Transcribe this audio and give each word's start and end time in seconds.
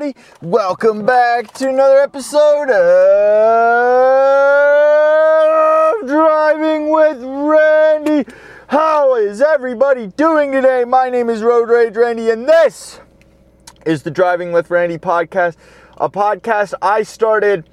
everybody. 0.00 0.14
Welcome 0.40 1.04
back 1.04 1.52
to 1.54 1.68
another 1.68 2.00
episode 2.00 2.70
of 2.70 2.80
Driving 6.08 6.90
with 6.90 7.22
Randy. 7.22 8.24
How 8.68 9.16
is 9.16 9.42
everybody 9.42 10.06
doing 10.08 10.52
today? 10.52 10.84
My 10.84 11.10
name 11.10 11.28
is 11.28 11.42
Road 11.42 11.68
Rage 11.68 11.96
Randy, 11.96 12.30
and 12.30 12.48
this 12.48 13.00
is 13.84 14.02
the 14.02 14.10
Driving 14.10 14.52
with 14.52 14.70
Randy 14.70 14.96
podcast, 14.98 15.56
a 15.98 16.08
podcast 16.08 16.72
I 16.80 17.02
started 17.02 17.68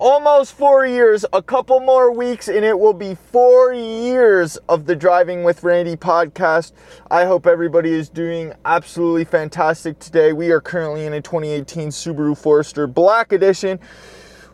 almost 0.00 0.54
four 0.54 0.86
years, 0.86 1.26
a 1.34 1.42
couple 1.42 1.78
more 1.78 2.10
weeks, 2.10 2.48
and 2.48 2.64
it 2.64 2.76
will 2.76 2.94
be 2.94 3.14
four 3.14 3.74
years 3.74 4.56
of 4.68 4.86
the 4.86 4.96
Driving 4.96 5.44
with 5.44 5.62
Randy 5.62 5.94
podcast. 5.94 6.72
I 7.10 7.26
hope 7.26 7.46
everybody 7.46 7.92
is 7.92 8.08
doing 8.08 8.54
absolutely 8.64 9.26
fantastic 9.26 9.98
today. 9.98 10.32
We 10.32 10.50
are 10.52 10.60
currently 10.60 11.04
in 11.04 11.12
a 11.12 11.20
2018 11.20 11.90
Subaru 11.90 12.36
Forester 12.36 12.86
Black 12.86 13.32
Edition. 13.32 13.78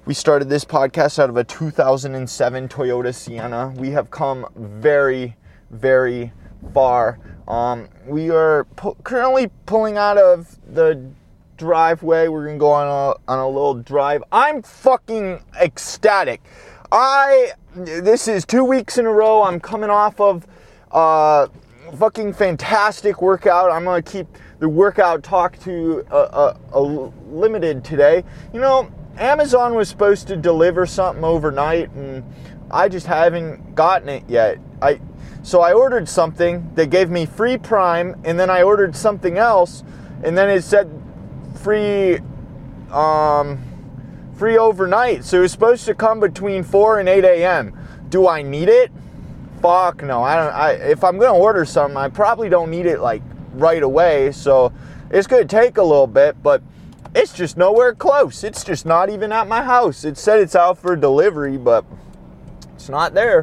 We 0.04 0.14
started 0.14 0.48
this 0.48 0.64
podcast 0.64 1.20
out 1.20 1.30
of 1.30 1.36
a 1.36 1.44
2007 1.44 2.68
Toyota 2.68 3.14
Sienna. 3.14 3.72
We 3.76 3.90
have 3.90 4.10
come 4.10 4.46
very, 4.56 5.36
very 5.70 6.32
far. 6.74 7.20
Um, 7.46 7.88
we 8.04 8.30
are 8.30 8.64
pu- 8.74 8.96
currently 9.04 9.50
pulling 9.64 9.96
out 9.96 10.18
of 10.18 10.58
the 10.74 11.08
driveway. 11.56 12.28
We're 12.28 12.46
gonna 12.46 12.58
go 12.58 12.70
on 12.70 12.86
a 12.86 13.30
on 13.30 13.38
a 13.38 13.48
little 13.48 13.74
drive. 13.74 14.22
I'm 14.32 14.62
fucking 14.62 15.40
ecstatic. 15.60 16.42
I 16.92 17.52
this 17.74 18.28
is 18.28 18.44
two 18.44 18.64
weeks 18.64 18.98
in 18.98 19.06
a 19.06 19.12
row. 19.12 19.42
I'm 19.42 19.60
coming 19.60 19.90
off 19.90 20.20
of 20.20 20.46
uh 20.90 21.48
fucking 21.98 22.32
fantastic 22.34 23.22
workout. 23.22 23.70
I'm 23.70 23.84
gonna 23.84 24.02
keep 24.02 24.26
the 24.58 24.68
workout 24.68 25.22
talk 25.22 25.58
to 25.60 26.04
a, 26.10 26.16
a, 26.16 26.56
a 26.72 26.80
limited 26.80 27.84
today. 27.84 28.24
You 28.52 28.60
know, 28.60 28.90
Amazon 29.18 29.74
was 29.74 29.88
supposed 29.88 30.26
to 30.28 30.36
deliver 30.36 30.86
something 30.86 31.24
overnight, 31.24 31.90
and 31.90 32.24
I 32.70 32.88
just 32.88 33.06
haven't 33.06 33.74
gotten 33.74 34.08
it 34.08 34.24
yet. 34.28 34.58
I 34.82 35.00
so 35.42 35.60
I 35.60 35.72
ordered 35.72 36.08
something. 36.08 36.70
They 36.74 36.86
gave 36.86 37.10
me 37.10 37.26
free 37.26 37.56
Prime, 37.56 38.20
and 38.24 38.38
then 38.38 38.50
I 38.50 38.62
ordered 38.62 38.96
something 38.96 39.38
else, 39.38 39.84
and 40.22 40.36
then 40.36 40.50
it 40.50 40.62
said 40.62 40.90
free 41.56 42.20
um, 42.90 43.58
free 44.36 44.58
overnight. 44.58 45.24
So 45.24 45.38
it 45.38 45.40
was 45.40 45.52
supposed 45.52 45.84
to 45.86 45.94
come 45.94 46.20
between 46.20 46.62
4 46.62 47.00
and 47.00 47.08
8 47.08 47.24
a.m. 47.24 47.78
Do 48.08 48.28
I 48.28 48.42
need 48.42 48.68
it? 48.68 48.92
Fuck 49.60 50.02
no. 50.02 50.22
I 50.22 50.36
don't 50.36 50.54
I 50.54 50.72
if 50.72 51.02
I'm 51.02 51.18
gonna 51.18 51.38
order 51.38 51.64
something, 51.64 51.96
I 51.96 52.08
probably 52.08 52.48
don't 52.48 52.70
need 52.70 52.86
it 52.86 53.00
like 53.00 53.22
right 53.54 53.82
away. 53.82 54.32
So 54.32 54.72
it's 55.10 55.26
gonna 55.26 55.44
take 55.44 55.78
a 55.78 55.82
little 55.82 56.06
bit, 56.06 56.42
but 56.42 56.62
it's 57.14 57.32
just 57.32 57.56
nowhere 57.56 57.94
close. 57.94 58.44
It's 58.44 58.62
just 58.62 58.84
not 58.84 59.08
even 59.08 59.32
at 59.32 59.48
my 59.48 59.62
house. 59.62 60.04
It 60.04 60.18
said 60.18 60.40
it's 60.40 60.54
out 60.54 60.78
for 60.78 60.94
delivery, 60.96 61.56
but 61.56 61.84
it's 62.74 62.90
not 62.90 63.14
there. 63.14 63.42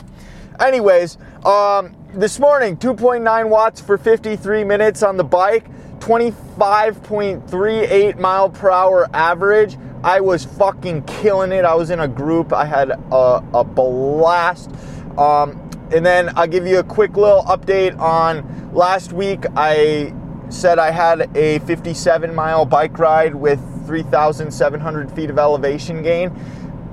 Anyways, 0.60 1.18
um, 1.44 1.96
this 2.14 2.40
morning, 2.40 2.78
2.9 2.78 3.50
watts 3.50 3.82
for 3.82 3.98
53 3.98 4.64
minutes 4.64 5.02
on 5.02 5.18
the 5.18 5.24
bike. 5.24 5.66
25.38 6.04 8.20
mile 8.20 8.50
per 8.50 8.70
hour 8.70 9.10
average. 9.14 9.78
I 10.04 10.20
was 10.20 10.44
fucking 10.44 11.04
killing 11.04 11.54
it. 11.54 11.64
I 11.64 11.76
was 11.76 11.92
in 11.92 12.02
a 12.02 12.10
group. 12.10 12.52
I 12.52 12.66
had 12.66 12.90
a, 12.90 13.42
a 13.54 13.64
blast. 13.64 14.70
Um, 15.18 15.52
and 15.94 16.06
then 16.06 16.38
I'll 16.38 16.48
give 16.48 16.68
you 16.68 16.80
a 16.80 16.84
quick 16.84 17.16
little 17.16 17.44
update 17.44 17.98
on 17.98 18.74
last 18.74 19.14
week. 19.14 19.46
I 19.56 20.14
said 20.50 20.78
I 20.78 20.92
had 20.92 21.34
a 21.38 21.60
57 21.60 22.36
mile 22.36 22.66
bike 22.66 23.00
ride 23.00 23.34
with 23.34 23.62
3,700 23.88 25.10
feet 25.10 25.30
of 25.30 25.40
elevation 25.40 26.04
gain. 26.04 26.34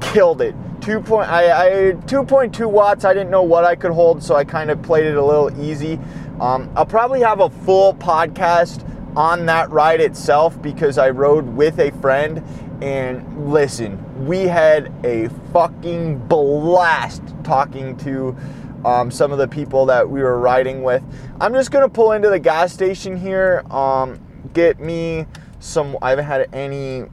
Killed 0.00 0.41
it. 0.41 0.54
Two 0.81 1.00
point, 1.00 1.28
I, 1.28 1.88
I 1.91 1.94
2.2 1.94 2.70
watts. 2.70 3.04
I 3.04 3.12
didn't 3.12 3.31
know 3.31 3.43
what 3.43 3.65
I 3.65 3.75
could 3.75 3.91
hold, 3.91 4.22
so 4.22 4.37
I 4.37 4.44
kind 4.44 4.70
of 4.70 4.81
played 4.82 5.06
it 5.06 5.16
a 5.16 5.25
little 5.25 5.50
easy. 5.60 5.99
Um, 6.41 6.70
I'll 6.76 6.87
probably 6.87 7.22
have 7.22 7.41
a 7.41 7.50
full 7.50 7.94
podcast 7.94 8.87
on 9.16 9.47
that 9.47 9.71
ride 9.71 10.00
itself 10.00 10.60
because 10.62 10.98
I 10.98 11.10
rode 11.10 11.47
with 11.47 11.78
a 11.78 11.91
friend. 12.00 12.43
And 12.82 13.53
listen, 13.53 14.26
we 14.26 14.41
had 14.41 14.93
a 15.04 15.28
fucking 15.53 16.19
blast 16.28 17.22
talking 17.44 17.97
to 17.99 18.37
um, 18.84 19.10
some 19.10 19.32
of 19.32 19.38
the 19.38 19.49
people 19.49 19.87
that 19.87 20.09
we 20.09 20.22
were 20.22 20.38
riding 20.38 20.82
with. 20.82 21.03
I'm 21.41 21.53
just 21.53 21.70
gonna 21.70 21.88
pull 21.88 22.12
into 22.12 22.31
the 22.31 22.38
gas 22.38 22.72
station 22.72 23.16
here, 23.16 23.62
um, 23.70 24.19
get 24.54 24.81
me 24.81 25.26
some. 25.59 25.99
I 26.00 26.10
haven't 26.10 26.25
had 26.25 26.54
any 26.54 27.04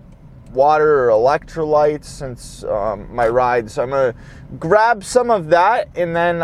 water 0.53 1.09
or 1.09 1.11
electrolytes 1.11 2.05
since 2.05 2.63
um, 2.63 3.13
my 3.13 3.27
ride, 3.27 3.69
so 3.69 3.83
I'm 3.83 3.89
gonna 3.89 4.15
grab 4.59 5.03
some 5.03 5.29
of 5.29 5.47
that 5.49 5.89
and 5.95 6.15
then. 6.15 6.43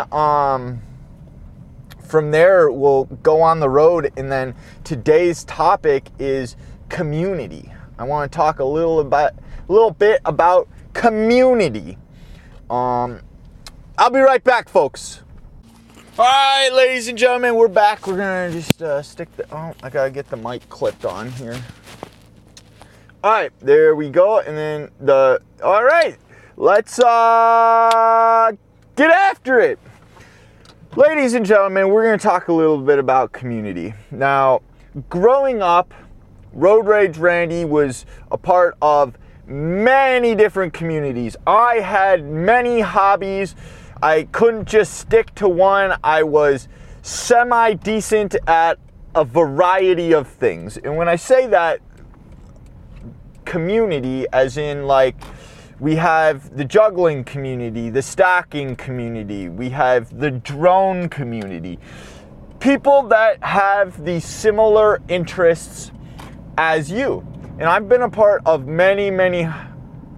From 2.14 2.30
there 2.30 2.70
we'll 2.70 3.06
go 3.24 3.42
on 3.42 3.58
the 3.58 3.68
road 3.68 4.12
and 4.16 4.30
then 4.30 4.54
today's 4.84 5.42
topic 5.42 6.10
is 6.20 6.54
community. 6.88 7.72
I 7.98 8.04
want 8.04 8.30
to 8.30 8.36
talk 8.36 8.60
a 8.60 8.64
little 8.64 9.00
about 9.00 9.32
a 9.68 9.72
little 9.72 9.90
bit 9.90 10.20
about 10.24 10.68
community. 10.92 11.98
Um, 12.70 13.18
i'll 13.98 14.10
be 14.10 14.20
right 14.20 14.44
back 14.44 14.68
folks. 14.68 15.24
All 16.16 16.24
right 16.24 16.70
ladies 16.72 17.08
and 17.08 17.18
gentlemen 17.18 17.56
we're 17.56 17.66
back. 17.66 18.06
We're 18.06 18.18
gonna 18.18 18.52
just 18.52 18.80
uh, 18.80 19.02
stick 19.02 19.36
the 19.36 19.52
oh 19.52 19.74
i 19.82 19.90
gotta 19.90 20.12
get 20.12 20.30
the 20.30 20.36
mic 20.36 20.68
clipped 20.68 21.04
on 21.04 21.32
here. 21.32 21.60
All 23.24 23.32
right 23.32 23.52
there 23.58 23.96
we 23.96 24.08
go 24.08 24.38
and 24.38 24.56
then 24.56 24.88
the 25.00 25.42
all 25.64 25.82
right 25.82 26.16
let's 26.56 27.00
uh 27.00 28.52
get 28.94 29.10
after 29.10 29.58
it 29.58 29.80
Ladies 30.96 31.34
and 31.34 31.44
gentlemen, 31.44 31.88
we're 31.88 32.04
going 32.04 32.16
to 32.16 32.22
talk 32.22 32.46
a 32.46 32.52
little 32.52 32.78
bit 32.78 33.00
about 33.00 33.32
community. 33.32 33.94
Now, 34.12 34.62
growing 35.08 35.60
up, 35.60 35.92
Road 36.52 36.86
Rage 36.86 37.18
Randy 37.18 37.64
was 37.64 38.06
a 38.30 38.38
part 38.38 38.76
of 38.80 39.18
many 39.44 40.36
different 40.36 40.72
communities. 40.72 41.36
I 41.48 41.80
had 41.80 42.24
many 42.24 42.78
hobbies. 42.78 43.56
I 44.04 44.28
couldn't 44.30 44.68
just 44.68 44.94
stick 44.94 45.34
to 45.34 45.48
one. 45.48 45.98
I 46.04 46.22
was 46.22 46.68
semi 47.02 47.72
decent 47.74 48.36
at 48.46 48.78
a 49.16 49.24
variety 49.24 50.14
of 50.14 50.28
things. 50.28 50.76
And 50.76 50.96
when 50.96 51.08
I 51.08 51.16
say 51.16 51.48
that, 51.48 51.80
community, 53.44 54.26
as 54.32 54.58
in 54.58 54.86
like, 54.86 55.16
we 55.84 55.96
have 55.96 56.56
the 56.56 56.64
juggling 56.64 57.22
community, 57.22 57.90
the 57.90 58.00
stacking 58.00 58.74
community, 58.74 59.50
we 59.50 59.68
have 59.68 60.18
the 60.18 60.30
drone 60.30 61.10
community. 61.10 61.78
People 62.58 63.02
that 63.02 63.44
have 63.44 64.02
the 64.02 64.18
similar 64.18 65.02
interests 65.08 65.92
as 66.56 66.90
you. 66.90 67.22
And 67.58 67.64
I've 67.64 67.86
been 67.86 68.00
a 68.00 68.08
part 68.08 68.40
of 68.46 68.66
many, 68.66 69.10
many 69.10 69.46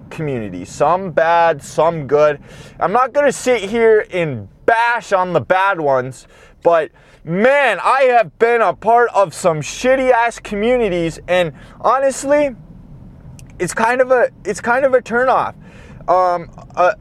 communities, 0.09 0.71
some 0.71 1.11
bad, 1.11 1.61
some 1.61 2.07
good. 2.07 2.41
I'm 2.79 2.93
not 2.93 3.13
gonna 3.13 3.33
sit 3.33 3.63
here 3.69 4.07
and 4.13 4.49
bash 4.67 5.13
on 5.13 5.33
the 5.33 5.41
bad 5.41 5.81
ones, 5.81 6.29
but 6.63 6.93
man, 7.25 7.81
I 7.83 8.03
have 8.17 8.39
been 8.39 8.61
a 8.61 8.73
part 8.73 9.11
of 9.13 9.35
some 9.35 9.63
shitty 9.63 10.13
ass 10.13 10.39
communities, 10.39 11.19
and 11.27 11.53
honestly, 11.81 12.55
it's 13.59 13.75
kind 13.75 14.01
of 14.01 14.11
a 14.11 14.31
it's 14.45 14.61
kind 14.61 14.85
of 14.85 14.95
a 14.95 15.01
turnoff. 15.01 15.55
Um, 16.09 16.51
uh, 16.77 16.95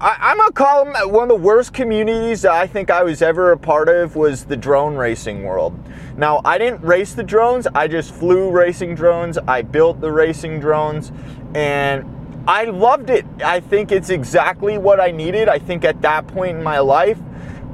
I, 0.00 0.30
am 0.32 0.38
gonna 0.38 0.52
call 0.52 0.84
them 0.84 1.12
one 1.12 1.24
of 1.24 1.28
the 1.28 1.44
worst 1.44 1.74
communities 1.74 2.44
I 2.44 2.66
think 2.66 2.90
I 2.90 3.02
was 3.02 3.22
ever 3.22 3.52
a 3.52 3.58
part 3.58 3.88
of 3.88 4.16
was 4.16 4.44
the 4.44 4.56
drone 4.56 4.94
racing 4.94 5.42
world. 5.42 5.78
Now 6.16 6.40
I 6.44 6.58
didn't 6.58 6.82
race 6.82 7.14
the 7.14 7.22
drones; 7.22 7.66
I 7.74 7.88
just 7.88 8.14
flew 8.14 8.50
racing 8.50 8.94
drones. 8.94 9.38
I 9.38 9.62
built 9.62 10.00
the 10.00 10.12
racing 10.12 10.60
drones, 10.60 11.12
and 11.54 12.44
I 12.46 12.64
loved 12.64 13.10
it. 13.10 13.26
I 13.44 13.60
think 13.60 13.92
it's 13.92 14.10
exactly 14.10 14.78
what 14.78 15.00
I 15.00 15.10
needed. 15.10 15.48
I 15.48 15.58
think 15.58 15.84
at 15.84 16.00
that 16.02 16.26
point 16.26 16.56
in 16.56 16.62
my 16.62 16.78
life, 16.78 17.18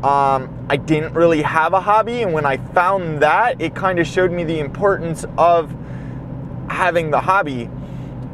um, 0.02 0.66
I 0.69 0.76
didn't 0.76 1.14
really 1.14 1.42
have 1.42 1.72
a 1.72 1.81
hobby, 1.81 2.22
and 2.22 2.32
when 2.32 2.46
I 2.46 2.56
found 2.56 3.20
that, 3.22 3.60
it 3.60 3.75
kind 3.75 3.98
of 3.98 4.06
showed 4.06 4.32
me 4.32 4.44
the 4.44 4.58
importance 4.58 5.25
of 5.38 5.75
having 6.69 7.10
the 7.10 7.20
hobby 7.20 7.70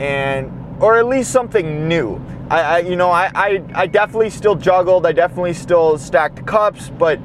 and 0.02 0.50
or 0.82 0.99
at 0.99 1.06
least 1.06 1.31
something 1.31 1.87
new. 1.87 2.20
I, 2.50 2.60
I 2.60 2.78
you 2.81 2.96
know, 2.96 3.10
I, 3.10 3.31
I, 3.34 3.64
I 3.72 3.87
definitely 3.87 4.31
still 4.31 4.56
juggled. 4.56 5.06
I 5.06 5.12
definitely 5.12 5.52
still 5.52 5.96
stacked 5.96 6.44
cups, 6.44 6.90
but 6.90 7.19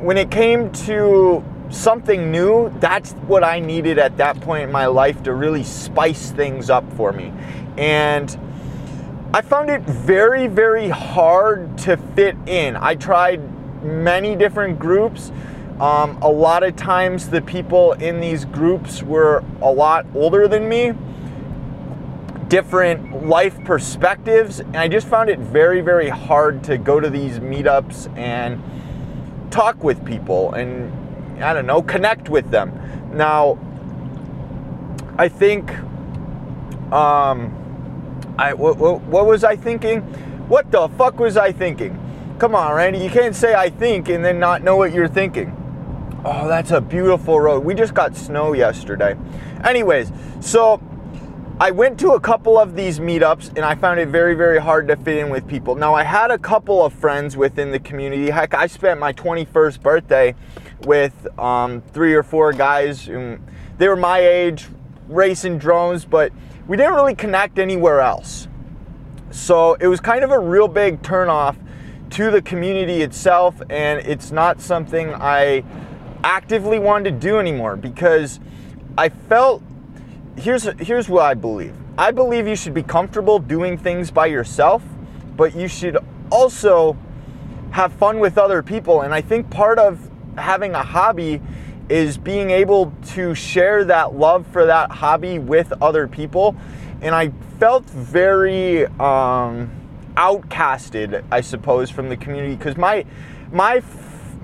when 0.00 0.18
it 0.18 0.28
came 0.28 0.72
to 0.86 1.44
something 1.70 2.32
new, 2.32 2.74
that's 2.80 3.12
what 3.28 3.44
I 3.44 3.60
needed 3.60 4.00
at 4.00 4.16
that 4.16 4.40
point 4.40 4.64
in 4.64 4.72
my 4.72 4.86
life 4.86 5.22
to 5.24 5.32
really 5.32 5.62
spice 5.62 6.32
things 6.32 6.70
up 6.70 6.92
for 6.94 7.12
me. 7.12 7.32
And 7.76 8.36
I 9.32 9.40
found 9.42 9.70
it 9.70 9.82
very, 9.82 10.48
very 10.48 10.88
hard 10.88 11.78
to 11.78 11.96
fit 11.96 12.36
in. 12.46 12.74
I 12.74 12.96
tried 12.96 13.40
many 13.84 14.34
different 14.34 14.80
groups. 14.80 15.30
Um, 15.78 16.18
a 16.20 16.28
lot 16.28 16.64
of 16.64 16.74
times, 16.74 17.28
the 17.28 17.42
people 17.42 17.92
in 17.92 18.20
these 18.20 18.44
groups 18.44 19.04
were 19.04 19.44
a 19.62 19.70
lot 19.70 20.04
older 20.16 20.48
than 20.48 20.68
me 20.68 20.94
different 22.48 23.26
life 23.26 23.62
perspectives. 23.64 24.60
And 24.60 24.76
I 24.76 24.88
just 24.88 25.06
found 25.06 25.30
it 25.30 25.38
very, 25.38 25.80
very 25.80 26.08
hard 26.08 26.64
to 26.64 26.78
go 26.78 27.00
to 27.00 27.10
these 27.10 27.38
meetups 27.40 28.16
and 28.16 28.62
talk 29.50 29.82
with 29.82 30.04
people 30.04 30.52
and, 30.52 31.42
I 31.42 31.52
don't 31.52 31.66
know, 31.66 31.82
connect 31.82 32.28
with 32.28 32.50
them. 32.50 32.72
Now, 33.12 33.58
I 35.16 35.28
think, 35.28 35.70
um, 36.92 37.54
I, 38.38 38.54
what, 38.54 38.78
what, 38.78 39.26
was 39.26 39.44
I 39.44 39.56
thinking? 39.56 40.00
What 40.48 40.70
the 40.70 40.88
fuck 40.90 41.18
was 41.18 41.36
I 41.36 41.52
thinking? 41.52 41.98
Come 42.38 42.54
on, 42.54 42.72
Randy, 42.72 43.00
you 43.00 43.10
can't 43.10 43.34
say 43.34 43.54
I 43.54 43.68
think 43.68 44.08
and 44.08 44.24
then 44.24 44.38
not 44.38 44.62
know 44.62 44.76
what 44.76 44.92
you're 44.92 45.08
thinking. 45.08 45.54
Oh, 46.24 46.48
that's 46.48 46.70
a 46.70 46.80
beautiful 46.80 47.40
road. 47.40 47.64
We 47.64 47.74
just 47.74 47.94
got 47.94 48.16
snow 48.16 48.52
yesterday. 48.52 49.16
Anyways, 49.64 50.12
so 50.40 50.80
I 51.60 51.72
went 51.72 51.98
to 52.00 52.12
a 52.12 52.20
couple 52.20 52.56
of 52.56 52.76
these 52.76 53.00
meetups 53.00 53.48
and 53.48 53.64
I 53.64 53.74
found 53.74 53.98
it 53.98 54.10
very, 54.10 54.36
very 54.36 54.60
hard 54.60 54.86
to 54.86 54.96
fit 54.96 55.16
in 55.16 55.28
with 55.28 55.48
people. 55.48 55.74
Now, 55.74 55.92
I 55.92 56.04
had 56.04 56.30
a 56.30 56.38
couple 56.38 56.84
of 56.84 56.92
friends 56.92 57.36
within 57.36 57.72
the 57.72 57.80
community. 57.80 58.30
Heck, 58.30 58.54
I 58.54 58.68
spent 58.68 59.00
my 59.00 59.12
21st 59.12 59.82
birthday 59.82 60.36
with 60.82 61.26
um, 61.36 61.82
three 61.92 62.14
or 62.14 62.22
four 62.22 62.52
guys. 62.52 63.06
they 63.06 63.88
were 63.88 63.96
my 63.96 64.20
age, 64.20 64.68
racing 65.08 65.58
drones, 65.58 66.04
but 66.04 66.32
we 66.68 66.76
didn't 66.76 66.94
really 66.94 67.16
connect 67.16 67.58
anywhere 67.58 68.02
else. 68.02 68.46
So 69.32 69.74
it 69.74 69.88
was 69.88 69.98
kind 69.98 70.22
of 70.22 70.30
a 70.30 70.38
real 70.38 70.68
big 70.68 71.02
turnoff 71.02 71.56
to 72.10 72.30
the 72.30 72.40
community 72.40 73.02
itself, 73.02 73.60
and 73.68 74.06
it's 74.06 74.30
not 74.30 74.60
something 74.60 75.12
I 75.12 75.64
actively 76.22 76.78
wanted 76.78 77.20
to 77.20 77.28
do 77.28 77.40
anymore 77.40 77.74
because 77.74 78.38
I 78.96 79.08
felt 79.08 79.60
here's 80.38 80.64
here's 80.78 81.08
what 81.08 81.24
I 81.24 81.34
believe. 81.34 81.74
I 81.96 82.10
believe 82.12 82.46
you 82.46 82.56
should 82.56 82.74
be 82.74 82.82
comfortable 82.82 83.38
doing 83.38 83.76
things 83.76 84.10
by 84.10 84.26
yourself, 84.26 84.82
but 85.36 85.54
you 85.54 85.68
should 85.68 85.98
also 86.30 86.96
have 87.72 87.92
fun 87.92 88.20
with 88.20 88.38
other 88.38 88.62
people. 88.62 89.02
And 89.02 89.12
I 89.12 89.20
think 89.20 89.50
part 89.50 89.78
of 89.78 90.10
having 90.36 90.74
a 90.74 90.82
hobby 90.82 91.40
is 91.88 92.16
being 92.16 92.50
able 92.50 92.92
to 93.14 93.34
share 93.34 93.84
that 93.84 94.14
love 94.14 94.46
for 94.46 94.66
that 94.66 94.90
hobby 94.90 95.38
with 95.38 95.72
other 95.82 96.06
people. 96.06 96.54
And 97.00 97.14
I 97.14 97.32
felt 97.58 97.84
very 97.84 98.86
um, 98.86 99.70
outcasted, 100.14 101.24
I 101.30 101.40
suppose, 101.40 101.90
from 101.90 102.08
the 102.08 102.16
community 102.16 102.54
because 102.54 102.76
my 102.76 103.04
my 103.50 103.82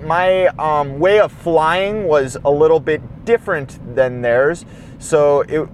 my 0.01 0.47
um, 0.47 0.99
way 0.99 1.19
of 1.19 1.31
flying 1.31 2.05
was 2.05 2.37
a 2.43 2.51
little 2.51 2.81
bit 2.81 3.25
different 3.25 3.95
than 3.95 4.21
theirs. 4.21 4.65
So 4.99 5.41
it 5.41 5.69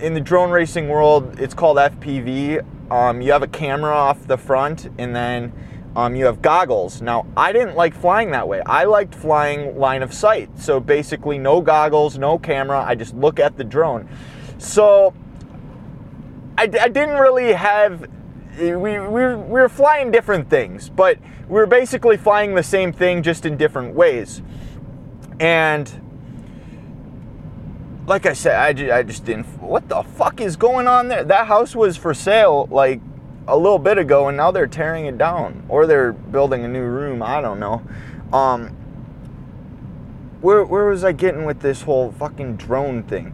in 0.00 0.14
the 0.14 0.20
drone 0.20 0.50
racing 0.50 0.88
world, 0.88 1.38
it's 1.38 1.54
called 1.54 1.76
FPV. 1.76 2.64
Um, 2.90 3.20
you 3.20 3.32
have 3.32 3.42
a 3.42 3.48
camera 3.48 3.94
off 3.94 4.26
the 4.26 4.36
front, 4.36 4.90
and 4.98 5.14
then 5.14 5.52
um, 5.94 6.14
you 6.16 6.24
have 6.24 6.42
goggles. 6.42 7.02
Now, 7.02 7.26
I 7.36 7.52
didn't 7.52 7.76
like 7.76 7.94
flying 7.94 8.30
that 8.32 8.48
way. 8.48 8.62
I 8.64 8.84
liked 8.84 9.14
flying 9.14 9.78
line 9.78 10.02
of 10.02 10.12
sight. 10.12 10.58
So 10.58 10.80
basically, 10.80 11.38
no 11.38 11.60
goggles, 11.60 12.18
no 12.18 12.38
camera. 12.38 12.82
I 12.82 12.94
just 12.94 13.14
look 13.14 13.38
at 13.38 13.56
the 13.56 13.64
drone. 13.64 14.08
So 14.58 15.14
I, 16.56 16.64
I 16.64 16.88
didn't 16.88 17.18
really 17.18 17.52
have. 17.52 18.08
We, 18.58 18.74
we, 18.74 18.98
we 18.98 19.28
were 19.28 19.68
flying 19.68 20.10
different 20.10 20.50
things, 20.50 20.88
but 20.88 21.18
we 21.48 21.54
were 21.54 21.66
basically 21.66 22.16
flying 22.16 22.54
the 22.54 22.62
same 22.62 22.92
thing 22.92 23.22
just 23.22 23.46
in 23.46 23.56
different 23.56 23.94
ways. 23.94 24.42
And 25.38 26.09
like 28.10 28.26
I 28.26 28.32
said, 28.32 28.56
I 28.56 28.72
just, 28.72 28.90
I 28.90 29.02
just 29.04 29.24
didn't. 29.24 29.46
What 29.62 29.88
the 29.88 30.02
fuck 30.02 30.40
is 30.40 30.56
going 30.56 30.88
on 30.88 31.06
there? 31.06 31.22
That 31.22 31.46
house 31.46 31.76
was 31.76 31.96
for 31.96 32.12
sale 32.12 32.66
like 32.68 33.00
a 33.46 33.56
little 33.56 33.78
bit 33.78 33.98
ago, 33.98 34.26
and 34.26 34.36
now 34.36 34.50
they're 34.50 34.66
tearing 34.66 35.06
it 35.06 35.16
down, 35.16 35.64
or 35.68 35.86
they're 35.86 36.12
building 36.12 36.64
a 36.64 36.68
new 36.68 36.82
room. 36.82 37.22
I 37.22 37.40
don't 37.40 37.60
know. 37.60 37.82
Um, 38.32 38.70
where 40.40 40.64
where 40.64 40.86
was 40.86 41.04
I 41.04 41.12
getting 41.12 41.44
with 41.44 41.60
this 41.60 41.82
whole 41.82 42.10
fucking 42.10 42.56
drone 42.56 43.04
thing? 43.04 43.32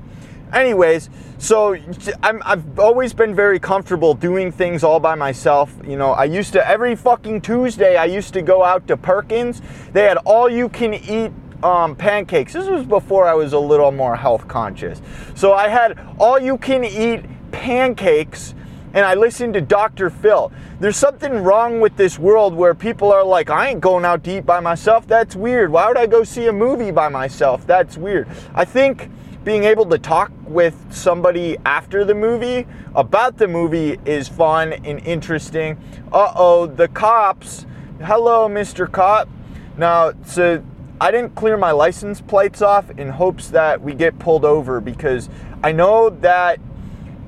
Anyways, 0.52 1.08
so 1.38 1.74
i 2.22 2.32
have 2.44 2.78
always 2.78 3.14
been 3.14 3.34
very 3.34 3.58
comfortable 3.58 4.12
doing 4.12 4.52
things 4.52 4.84
all 4.84 5.00
by 5.00 5.14
myself. 5.14 5.74
You 5.86 5.96
know, 5.96 6.12
I 6.12 6.24
used 6.24 6.52
to 6.52 6.68
every 6.68 6.94
fucking 6.96 7.40
Tuesday 7.40 7.96
I 7.96 8.04
used 8.04 8.34
to 8.34 8.42
go 8.42 8.62
out 8.62 8.86
to 8.88 8.96
Perkins. 8.98 9.62
They 9.92 10.02
had 10.02 10.18
all 10.18 10.50
you 10.50 10.68
can 10.68 10.92
eat 10.92 11.32
um, 11.62 11.96
pancakes. 11.96 12.52
This 12.52 12.68
was 12.68 12.84
before 12.84 13.26
I 13.26 13.34
was 13.34 13.52
a 13.52 13.58
little 13.58 13.92
more 13.92 14.16
health 14.16 14.46
conscious. 14.48 15.00
So 15.34 15.52
I 15.52 15.68
had 15.68 15.98
all 16.18 16.38
you 16.38 16.58
can 16.58 16.84
eat 16.84 17.24
pancakes 17.52 18.54
and 18.96 19.04
I 19.04 19.12
listened 19.12 19.52
to 19.54 19.60
Dr. 19.60 20.08
Phil. 20.08 20.50
There's 20.80 20.96
something 20.96 21.44
wrong 21.44 21.80
with 21.80 21.96
this 21.98 22.18
world 22.18 22.54
where 22.54 22.74
people 22.74 23.12
are 23.12 23.24
like, 23.24 23.50
I 23.50 23.68
ain't 23.68 23.82
going 23.82 24.06
out 24.06 24.24
to 24.24 24.38
eat 24.38 24.46
by 24.46 24.60
myself. 24.60 25.06
That's 25.06 25.36
weird. 25.36 25.70
Why 25.70 25.86
would 25.88 25.98
I 25.98 26.06
go 26.06 26.24
see 26.24 26.46
a 26.46 26.52
movie 26.52 26.90
by 26.90 27.10
myself? 27.10 27.66
That's 27.66 27.98
weird. 27.98 28.26
I 28.54 28.64
think 28.64 29.10
being 29.44 29.64
able 29.64 29.84
to 29.86 29.98
talk 29.98 30.32
with 30.44 30.74
somebody 30.90 31.58
after 31.66 32.06
the 32.06 32.14
movie 32.14 32.66
about 32.94 33.36
the 33.36 33.46
movie 33.46 34.00
is 34.06 34.28
fun 34.28 34.72
and 34.72 34.98
interesting. 35.06 35.76
Uh 36.10 36.32
oh, 36.34 36.66
the 36.66 36.88
cops. 36.88 37.66
Hello, 38.02 38.48
Mr. 38.48 38.90
Cop. 38.90 39.28
Now, 39.76 40.12
so 40.24 40.64
I 41.00 41.10
didn't 41.10 41.34
clear 41.34 41.58
my 41.58 41.72
license 41.72 42.22
plates 42.22 42.62
off 42.62 42.90
in 42.90 43.10
hopes 43.10 43.48
that 43.48 43.82
we 43.82 43.92
get 43.92 44.18
pulled 44.18 44.44
over 44.46 44.80
because 44.80 45.28
I 45.62 45.72
know 45.72 46.08
that 46.08 46.58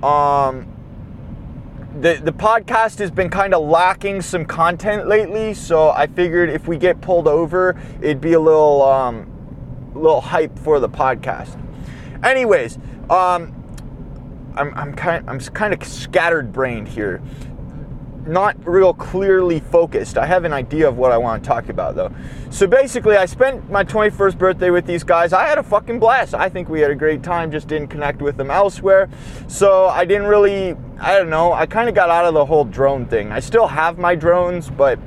um, 0.03 0.67
the 2.00 2.15
the 2.23 2.32
podcast 2.32 2.99
has 3.00 3.11
been 3.11 3.29
kind 3.29 3.53
of 3.53 3.62
lacking 3.69 4.23
some 4.23 4.47
content 4.47 5.06
lately. 5.06 5.53
So 5.53 5.91
I 5.91 6.06
figured 6.06 6.49
if 6.49 6.67
we 6.67 6.79
get 6.79 7.00
pulled 7.03 7.29
over, 7.29 7.79
it'd 8.00 8.20
be 8.23 8.32
a 8.32 8.41
little 8.41 8.82
um, 8.82 9.31
little 9.94 10.23
hype 10.23 10.59
for 10.59 10.81
the 10.81 10.88
podcast. 10.88 11.61
Anyways, 12.25 12.79
um, 13.11 13.53
I'm 14.55 14.73
I'm 14.75 14.94
kind 14.94 15.29
I'm 15.29 15.41
kind 15.41 15.75
of 15.75 15.87
scattered 15.87 16.53
brained 16.53 16.88
here 16.88 17.21
not 18.28 18.56
real 18.66 18.92
clearly 18.94 19.61
focused. 19.61 20.18
I 20.18 20.26
have 20.26 20.44
an 20.44 20.52
idea 20.52 20.88
of 20.88 20.97
what 20.97 21.11
I 21.12 21.18
want 21.18 21.42
to 21.42 21.49
talk 21.49 21.68
about 21.68 21.97
though. 21.97 22.12
So 22.50 22.66
basically, 22.66 23.16
I 23.16 23.26
spent 23.26 23.70
my 23.70 23.85
21st 23.85 24.38
birthday 24.38 24.70
with 24.70 24.87
these 24.87 25.02
guys. 25.02 25.32
I 25.32 25.47
had 25.47 25.58
a 25.58 25.62
fucking 25.62 25.99
blast. 25.99 26.35
I 26.35 26.49
think 26.49 26.68
we 26.68 26.80
had 26.80 26.90
a 26.90 26.94
great 26.94 27.23
time, 27.23 27.50
just 27.50 27.68
didn't 27.68 27.88
connect 27.88 28.23
with 28.23 28.37
them 28.37 28.50
elsewhere. 28.50 29.08
So 29.49 29.87
I 29.87 30.04
didn't 30.04 30.26
really, 30.26 30.76
I 31.00 31.16
don't 31.18 31.30
know, 31.30 31.52
I 31.52 31.66
kind 31.66 31.88
of 31.88 31.94
got 31.94 32.11
out 32.11 32.26
of 32.26 32.35
the 32.35 32.44
whole 32.44 32.64
drone 32.64 33.06
thing. 33.06 33.32
I 33.32 33.40
still 33.40 33.66
have 33.66 33.99
my 33.99 34.14
drones, 34.14 34.70
but 34.70 34.99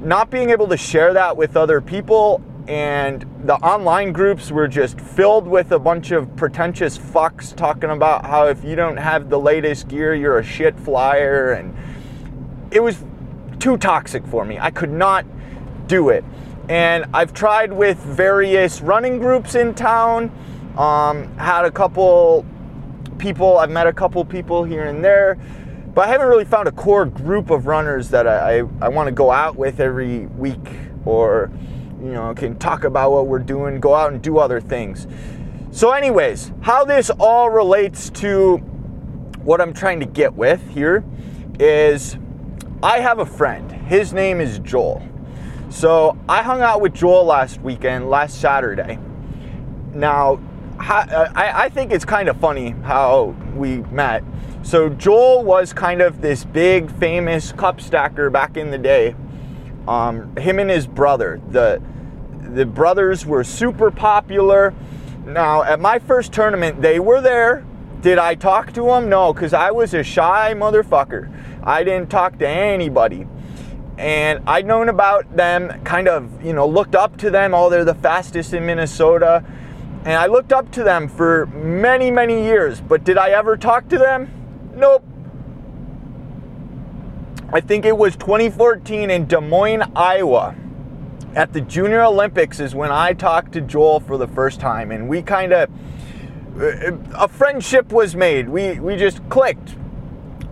not 0.00 0.30
being 0.30 0.50
able 0.50 0.68
to 0.68 0.76
share 0.76 1.12
that 1.12 1.36
with 1.36 1.56
other 1.56 1.80
people 1.80 2.42
and 2.68 3.26
the 3.44 3.54
online 3.56 4.12
groups 4.12 4.50
were 4.52 4.68
just 4.68 5.00
filled 5.00 5.48
with 5.48 5.72
a 5.72 5.78
bunch 5.78 6.12
of 6.12 6.34
pretentious 6.36 6.96
fucks 6.96 7.54
talking 7.56 7.90
about 7.90 8.24
how 8.24 8.46
if 8.46 8.62
you 8.62 8.76
don't 8.76 8.96
have 8.96 9.30
the 9.30 9.38
latest 9.38 9.88
gear, 9.88 10.14
you're 10.14 10.38
a 10.38 10.44
shit 10.44 10.78
flyer 10.78 11.52
and 11.52 11.74
it 12.72 12.82
was 12.82 13.04
too 13.58 13.76
toxic 13.76 14.26
for 14.26 14.44
me. 14.44 14.58
I 14.58 14.70
could 14.70 14.90
not 14.90 15.24
do 15.86 16.08
it. 16.08 16.24
And 16.68 17.04
I've 17.12 17.32
tried 17.32 17.72
with 17.72 17.98
various 17.98 18.80
running 18.80 19.18
groups 19.18 19.54
in 19.54 19.74
town, 19.74 20.30
um, 20.76 21.36
had 21.36 21.64
a 21.64 21.70
couple 21.70 22.46
people, 23.18 23.58
I've 23.58 23.70
met 23.70 23.86
a 23.86 23.92
couple 23.92 24.24
people 24.24 24.64
here 24.64 24.84
and 24.84 25.04
there, 25.04 25.36
but 25.94 26.08
I 26.08 26.10
haven't 26.10 26.28
really 26.28 26.44
found 26.44 26.68
a 26.68 26.72
core 26.72 27.04
group 27.04 27.50
of 27.50 27.66
runners 27.66 28.08
that 28.10 28.26
I, 28.26 28.60
I, 28.60 28.68
I 28.80 28.88
want 28.88 29.08
to 29.08 29.12
go 29.12 29.30
out 29.30 29.56
with 29.56 29.80
every 29.80 30.26
week 30.26 30.66
or, 31.04 31.50
you 32.00 32.12
know, 32.12 32.32
can 32.34 32.58
talk 32.58 32.84
about 32.84 33.12
what 33.12 33.26
we're 33.26 33.38
doing, 33.38 33.80
go 33.80 33.94
out 33.94 34.12
and 34.12 34.22
do 34.22 34.38
other 34.38 34.60
things. 34.60 35.06
So, 35.72 35.90
anyways, 35.92 36.52
how 36.62 36.84
this 36.84 37.10
all 37.18 37.50
relates 37.50 38.08
to 38.10 38.58
what 39.42 39.60
I'm 39.60 39.74
trying 39.74 40.00
to 40.00 40.06
get 40.06 40.34
with 40.34 40.66
here 40.70 41.04
is 41.58 42.16
I 42.82 42.98
have 42.98 43.20
a 43.20 43.26
friend. 43.26 43.70
His 43.70 44.12
name 44.12 44.40
is 44.40 44.58
Joel. 44.58 45.06
So 45.70 46.18
I 46.28 46.42
hung 46.42 46.62
out 46.62 46.80
with 46.80 46.94
Joel 46.94 47.24
last 47.24 47.60
weekend, 47.60 48.10
last 48.10 48.40
Saturday. 48.40 48.98
Now, 49.94 50.40
I, 50.80 51.70
think 51.72 51.92
it's 51.92 52.04
kind 52.04 52.28
of 52.28 52.36
funny 52.38 52.70
how 52.70 53.36
we 53.54 53.78
met. 53.82 54.24
So 54.62 54.88
Joel 54.88 55.44
was 55.44 55.72
kind 55.72 56.02
of 56.02 56.20
this 56.20 56.44
big, 56.44 56.90
famous 56.90 57.52
cup 57.52 57.80
stacker 57.80 58.30
back 58.30 58.56
in 58.56 58.72
the 58.72 58.78
day. 58.78 59.14
Um, 59.86 60.34
him 60.36 60.58
and 60.58 60.68
his 60.68 60.86
brother, 60.86 61.40
the 61.50 61.80
the 62.40 62.66
brothers 62.66 63.24
were 63.24 63.44
super 63.44 63.92
popular. 63.92 64.74
Now, 65.24 65.62
at 65.62 65.78
my 65.78 66.00
first 66.00 66.32
tournament, 66.32 66.82
they 66.82 66.98
were 66.98 67.20
there. 67.20 67.64
Did 68.00 68.18
I 68.18 68.34
talk 68.34 68.72
to 68.72 68.82
them? 68.82 69.08
No, 69.08 69.32
because 69.32 69.54
I 69.54 69.70
was 69.70 69.94
a 69.94 70.02
shy 70.02 70.54
motherfucker. 70.56 71.32
I 71.62 71.84
didn't 71.84 72.10
talk 72.10 72.38
to 72.38 72.48
anybody. 72.48 73.26
And 73.98 74.42
I'd 74.48 74.66
known 74.66 74.88
about 74.88 75.36
them, 75.36 75.82
kind 75.84 76.08
of, 76.08 76.42
you 76.44 76.52
know, 76.52 76.66
looked 76.66 76.94
up 76.94 77.16
to 77.18 77.30
them. 77.30 77.54
Oh, 77.54 77.70
they're 77.70 77.84
the 77.84 77.94
fastest 77.94 78.52
in 78.52 78.66
Minnesota. 78.66 79.44
And 80.04 80.14
I 80.14 80.26
looked 80.26 80.52
up 80.52 80.72
to 80.72 80.82
them 80.82 81.08
for 81.08 81.46
many, 81.46 82.10
many 82.10 82.42
years. 82.42 82.80
But 82.80 83.04
did 83.04 83.18
I 83.18 83.30
ever 83.30 83.56
talk 83.56 83.88
to 83.90 83.98
them? 83.98 84.72
Nope. 84.74 85.04
I 87.52 87.60
think 87.60 87.84
it 87.84 87.96
was 87.96 88.16
2014 88.16 89.10
in 89.10 89.26
Des 89.26 89.40
Moines, 89.40 89.84
Iowa. 89.94 90.56
At 91.34 91.52
the 91.52 91.60
Junior 91.60 92.02
Olympics 92.02 92.60
is 92.60 92.74
when 92.74 92.90
I 92.90 93.12
talked 93.12 93.52
to 93.52 93.60
Joel 93.60 94.00
for 94.00 94.18
the 94.18 94.26
first 94.26 94.58
time, 94.58 94.90
and 94.90 95.08
we 95.08 95.22
kind 95.22 95.52
of 95.52 95.70
uh, 96.60 96.92
a 97.14 97.28
friendship 97.28 97.90
was 97.90 98.14
made. 98.14 98.48
We 98.48 98.78
we 98.80 98.96
just 98.96 99.26
clicked. 99.30 99.76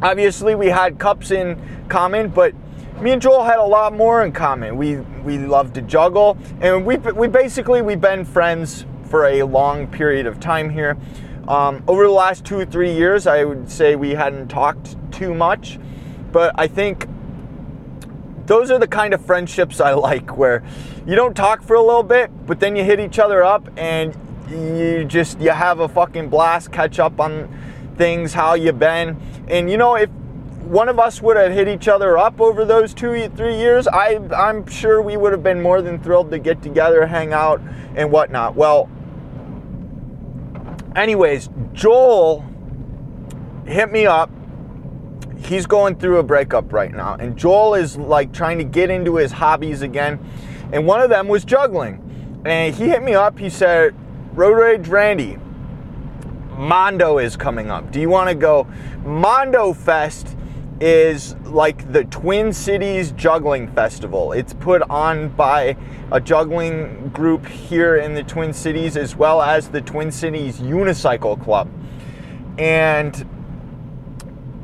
Obviously, 0.03 0.55
we 0.55 0.69
had 0.69 0.99
cups 0.99 1.31
in 1.31 1.61
common, 1.89 2.29
but 2.29 2.55
me 3.01 3.13
and 3.13 3.21
Joel 3.21 3.45
had 3.45 3.59
a 3.59 3.65
lot 3.65 3.95
more 3.95 4.25
in 4.25 4.33
common. 4.33 4.77
We 4.77 4.97
we 4.97 5.39
loved 5.39 5.75
to 5.75 5.83
juggle, 5.83 6.39
and 6.61 6.87
we 6.87 6.97
we 6.97 7.29
basically 7.29 7.83
we've 7.83 8.01
been 8.01 8.25
friends 8.25 8.87
for 9.05 9.27
a 9.27 9.43
long 9.43 9.87
period 9.87 10.27
of 10.27 10.41
time 10.41 10.71
here. 10.71 10.97
Um, 11.49 11.83
over 11.89 12.05
the 12.05 12.13
last 12.13 12.45
two 12.45 12.59
or 12.59 12.65
three 12.65 12.93
years, 12.93 13.27
I 13.27 13.45
would 13.45 13.71
say 13.71 13.97
we 13.97 14.11
hadn't 14.11 14.49
talked 14.49 14.97
too 15.13 15.35
much, 15.35 15.79
but 16.33 16.55
I 16.57 16.67
think 16.69 17.07
those 18.47 18.71
are 18.71 18.79
the 18.79 18.89
kind 18.89 19.13
of 19.13 19.25
friendships 19.25 19.81
I 19.81 19.93
like, 19.93 20.37
where 20.37 20.63
you 21.07 21.15
don't 21.15 21.35
talk 21.35 21.63
for 21.63 21.75
a 21.75 21.83
little 21.83 22.03
bit, 22.03 22.31
but 22.47 22.61
then 22.61 22.77
you 22.77 22.85
hit 22.85 23.01
each 23.01 23.19
other 23.19 23.43
up 23.43 23.69
and 23.77 24.17
you 24.49 25.05
just 25.05 25.41
you 25.41 25.51
have 25.51 25.81
a 25.81 25.89
fucking 25.89 26.29
blast, 26.29 26.73
catch 26.73 26.99
up 26.99 27.21
on 27.21 27.49
things, 28.01 28.33
how 28.33 28.55
you 28.55 28.73
been, 28.73 29.21
and 29.47 29.71
you 29.71 29.77
know 29.77 29.95
if 29.95 30.09
one 30.65 30.89
of 30.89 30.99
us 30.99 31.21
would 31.21 31.37
have 31.37 31.53
hit 31.53 31.69
each 31.69 31.87
other 31.87 32.17
up 32.17 32.41
over 32.41 32.65
those 32.65 32.95
two 32.95 33.29
three 33.37 33.59
years, 33.59 33.87
I 33.87 34.19
I'm 34.35 34.67
sure 34.67 35.03
we 35.03 35.19
would 35.19 35.33
have 35.33 35.43
been 35.43 35.61
more 35.61 35.83
than 35.83 36.03
thrilled 36.03 36.31
to 36.31 36.39
get 36.39 36.63
together, 36.63 37.07
hang 37.07 37.35
out, 37.35 37.61
and 37.95 38.11
whatnot. 38.11 38.55
Well, 38.55 38.89
anyways, 40.97 41.51
Joel 41.75 42.43
hit 43.67 43.93
me 43.93 44.07
up. 44.07 44.31
He's 45.45 45.67
going 45.67 45.97
through 45.97 46.21
a 46.21 46.23
breakup 46.23 46.73
right 46.73 46.93
now, 46.93 47.17
and 47.17 47.37
Joel 47.37 47.75
is 47.75 47.99
like 47.99 48.33
trying 48.33 48.57
to 48.57 48.65
get 48.65 48.89
into 48.89 49.17
his 49.17 49.33
hobbies 49.33 49.83
again, 49.83 50.19
and 50.73 50.87
one 50.87 51.03
of 51.03 51.11
them 51.11 51.29
was 51.29 51.45
juggling. 51.45 52.07
And 52.47 52.75
he 52.75 52.89
hit 52.89 53.03
me 53.03 53.15
up. 53.15 53.39
He 53.39 53.51
said, 53.51 53.95
Road 54.33 54.57
Rage 54.57 54.89
Randy, 54.89 55.37
Mondo 56.61 57.17
is 57.17 57.39
coming 57.39 57.71
up. 57.71 57.91
Do 57.91 58.01
you 58.01 58.11
want 58.11 58.29
to 58.29 58.35
go? 58.35 58.67
Mondo 59.03 59.73
Fest 59.73 60.37
is 60.79 61.35
like 61.45 61.91
the 61.91 62.05
Twin 62.05 62.53
Cities 62.53 63.13
Juggling 63.13 63.73
Festival. 63.73 64.33
It's 64.33 64.53
put 64.53 64.83
on 64.91 65.31
by 65.31 65.77
a 66.13 66.21
juggling 66.21 67.09
group 67.15 67.47
here 67.47 67.97
in 67.97 68.13
the 68.13 68.23
Twin 68.23 68.53
Cities 68.53 68.99
as 68.99 69.17
well 69.17 69.41
as 69.41 69.69
the 69.69 69.81
Twin 69.81 70.13
Cities 70.13 70.61
Unicycle 70.61 71.43
Club. 71.43 71.71
And 72.59 73.27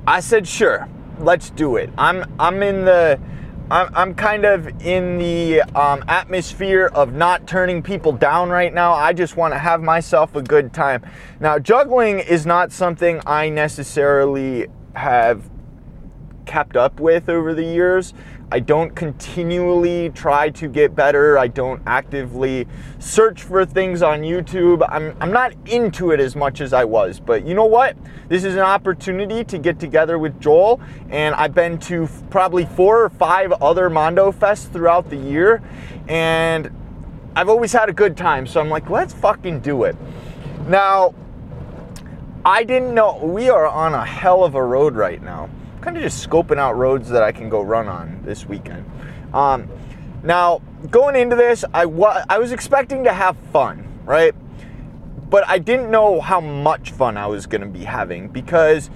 I 0.07 0.21
said, 0.21 0.47
sure, 0.47 0.89
let's 1.19 1.49
do 1.49 1.77
it. 1.77 1.89
I'm 1.97 2.31
I'm 2.39 2.63
in 2.63 2.85
the 2.85 3.19
I'm, 3.69 3.91
I'm 3.97 4.15
kind 4.15 4.45
of 4.45 4.69
in 4.81 5.19
the 5.19 5.63
um, 5.75 6.05
atmosphere 6.07 6.87
of 6.95 7.15
not 7.15 7.49
turning 7.49 7.83
people 7.83 8.13
down 8.13 8.49
right 8.49 8.73
now. 8.73 8.93
I 8.93 9.13
just 9.13 9.37
want 9.37 9.55
to 9.55 9.59
have 9.59 9.83
myself 9.83 10.37
a 10.37 10.43
good 10.43 10.73
time. 10.73 11.05
Now, 11.41 11.59
juggling 11.59 12.21
is 12.21 12.47
not 12.47 12.71
something 12.71 13.21
I 13.27 13.49
necessarily 13.49 14.69
have 14.95 15.51
kept 16.47 16.77
up 16.77 17.01
with 17.01 17.29
over 17.29 17.53
the 17.53 17.65
years. 17.65 18.15
I 18.51 18.61
don't 18.61 18.95
continually 18.95 20.11
try 20.11 20.51
to 20.51 20.69
get 20.69 20.95
better. 20.95 21.37
I 21.37 21.49
don't 21.49 21.83
actively 21.85 22.69
search 23.01 23.43
for 23.43 23.67
things 23.67 24.03
on 24.03 24.21
YouTube. 24.21 24.87
I'm, 24.89 25.17
I'm 25.21 25.33
not 25.33 25.53
into 25.67 26.13
it 26.13 26.21
as 26.21 26.37
much 26.37 26.61
as 26.61 26.73
I 26.73 26.85
was. 26.85 27.19
But 27.19 27.45
you 27.45 27.55
know 27.55 27.65
what? 27.65 27.97
This 28.29 28.45
is 28.45 28.55
an 28.55 28.61
opportunity 28.61 29.43
to 29.43 29.59
get 29.59 29.81
together 29.81 30.17
with 30.17 30.41
Joel. 30.41 30.81
And 31.11 31.35
I've 31.35 31.55
been 31.55 31.77
to 31.81 32.09
probably 32.31 32.67
four 32.67 33.03
or 33.03 33.09
five 33.09 33.51
other 33.55 33.91
Mondo 33.91 34.31
Fests 34.31 34.71
throughout 34.73 35.11
the 35.11 35.17
year. 35.17 35.61
And 36.07 36.71
I've 37.35 37.49
always 37.49 37.73
had 37.73 37.89
a 37.89 37.93
good 37.93 38.17
time. 38.17 38.47
So 38.47 38.61
I'm 38.61 38.71
like, 38.71 38.89
let's 38.89 39.13
fucking 39.13 39.59
do 39.59 39.83
it. 39.83 39.97
Now, 40.69 41.15
I 42.45 42.63
didn't 42.63 42.95
know 42.95 43.19
we 43.25 43.51
are 43.51 43.67
on 43.67 43.93
a 43.93 44.05
hell 44.05 44.45
of 44.45 44.55
a 44.55 44.63
road 44.63 44.95
right 44.95 45.21
now 45.21 45.51
kind 45.87 45.97
of 45.97 46.03
just 46.03 46.29
scoping 46.29 46.59
out 46.59 46.77
roads 46.77 47.09
that 47.11 47.23
I 47.23 47.31
can 47.31 47.49
go 47.49 47.63
run 47.63 47.87
on 47.87 48.21
this 48.25 48.45
weekend. 48.45 48.85
Um, 49.33 49.71
now, 50.25 50.61
going 50.91 51.15
into 51.15 51.37
this, 51.37 51.65
I, 51.73 51.83
I 52.29 52.39
was 52.39 52.51
expecting 52.51 53.05
to 53.05 53.13
have 53.13 53.37
fun, 53.53 53.87
right? 54.05 54.35
But 55.31 55.47
I 55.47 55.61
didn't 55.61 55.93
know 55.93 56.21
how 56.21 56.41
much 56.41 56.91
fun 56.91 57.17
I 57.17 57.29
was 57.29 57.47
going 57.47 57.61
to 57.61 57.69
be 57.69 57.85
having 57.85 58.27
because 58.27 58.91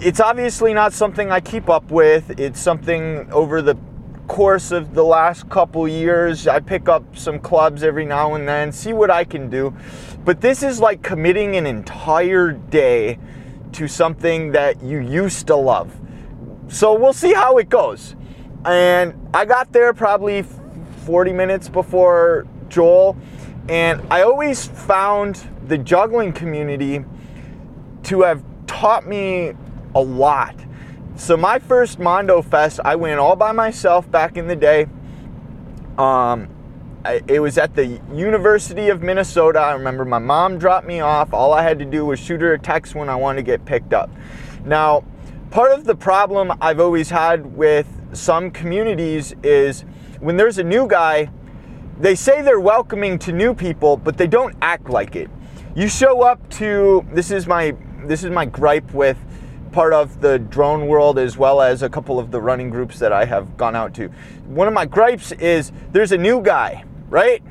it's 0.00 0.18
obviously 0.18 0.74
not 0.74 0.92
something 0.92 1.30
I 1.30 1.38
keep 1.38 1.68
up 1.68 1.88
with. 1.92 2.40
It's 2.40 2.58
something 2.58 3.30
over 3.30 3.62
the 3.62 3.76
course 4.26 4.72
of 4.72 4.94
the 4.94 5.04
last 5.04 5.48
couple 5.48 5.86
years. 5.86 6.48
I 6.48 6.58
pick 6.58 6.88
up 6.88 7.16
some 7.16 7.38
clubs 7.38 7.84
every 7.84 8.04
now 8.04 8.34
and 8.34 8.48
then, 8.48 8.72
see 8.72 8.92
what 8.92 9.12
I 9.12 9.22
can 9.22 9.48
do. 9.48 9.72
But 10.24 10.40
this 10.40 10.64
is 10.64 10.80
like 10.80 11.04
committing 11.04 11.54
an 11.54 11.66
entire 11.66 12.50
day 12.50 13.20
to 13.74 13.88
something 13.88 14.52
that 14.52 14.82
you 14.82 14.98
used 15.00 15.46
to 15.48 15.56
love. 15.56 15.94
So 16.68 16.98
we'll 16.98 17.12
see 17.12 17.32
how 17.32 17.58
it 17.58 17.68
goes. 17.68 18.16
And 18.64 19.14
I 19.34 19.44
got 19.44 19.72
there 19.72 19.92
probably 19.92 20.44
40 21.04 21.32
minutes 21.32 21.68
before 21.68 22.46
Joel, 22.68 23.16
and 23.68 24.00
I 24.10 24.22
always 24.22 24.66
found 24.66 25.46
the 25.66 25.76
juggling 25.76 26.32
community 26.32 27.04
to 28.04 28.22
have 28.22 28.42
taught 28.66 29.06
me 29.06 29.52
a 29.94 30.00
lot. 30.00 30.56
So 31.16 31.36
my 31.36 31.58
first 31.58 31.98
Mondo 31.98 32.42
Fest, 32.42 32.80
I 32.84 32.96
went 32.96 33.20
all 33.20 33.36
by 33.36 33.52
myself 33.52 34.10
back 34.10 34.36
in 34.36 34.46
the 34.46 34.56
day. 34.56 34.86
Um, 35.96 36.48
it 37.04 37.40
was 37.40 37.58
at 37.58 37.74
the 37.74 38.00
University 38.12 38.88
of 38.88 39.02
Minnesota. 39.02 39.58
I 39.58 39.72
remember 39.72 40.04
my 40.04 40.18
mom 40.18 40.58
dropped 40.58 40.86
me 40.86 41.00
off. 41.00 41.34
All 41.34 41.52
I 41.52 41.62
had 41.62 41.78
to 41.80 41.84
do 41.84 42.06
was 42.06 42.18
shoot 42.18 42.40
her 42.40 42.54
a 42.54 42.58
text 42.58 42.94
when 42.94 43.08
I 43.08 43.16
wanted 43.16 43.36
to 43.36 43.42
get 43.42 43.64
picked 43.64 43.92
up. 43.92 44.10
Now, 44.64 45.04
part 45.50 45.72
of 45.72 45.84
the 45.84 45.94
problem 45.94 46.52
I've 46.60 46.80
always 46.80 47.10
had 47.10 47.54
with 47.56 47.86
some 48.14 48.50
communities 48.50 49.34
is 49.42 49.82
when 50.20 50.36
there's 50.36 50.58
a 50.58 50.64
new 50.64 50.86
guy, 50.86 51.30
they 52.00 52.14
say 52.14 52.40
they're 52.40 52.60
welcoming 52.60 53.18
to 53.20 53.32
new 53.32 53.54
people, 53.54 53.96
but 53.96 54.16
they 54.16 54.26
don't 54.26 54.56
act 54.62 54.88
like 54.88 55.14
it. 55.14 55.30
You 55.76 55.88
show 55.88 56.22
up 56.22 56.48
to 56.50 57.04
this 57.12 57.30
is 57.30 57.46
my 57.46 57.76
this 58.06 58.22
is 58.22 58.30
my 58.30 58.44
gripe 58.44 58.92
with 58.92 59.18
part 59.72 59.92
of 59.92 60.20
the 60.20 60.38
drone 60.38 60.86
world 60.86 61.18
as 61.18 61.36
well 61.36 61.60
as 61.60 61.82
a 61.82 61.88
couple 61.88 62.18
of 62.18 62.30
the 62.30 62.40
running 62.40 62.70
groups 62.70 62.98
that 62.98 63.12
I 63.12 63.24
have 63.24 63.56
gone 63.56 63.74
out 63.74 63.92
to. 63.94 64.08
One 64.46 64.68
of 64.68 64.74
my 64.74 64.86
gripes 64.86 65.32
is 65.32 65.72
there's 65.90 66.12
a 66.12 66.18
new 66.18 66.42
guy 66.42 66.84
right? 67.08 67.42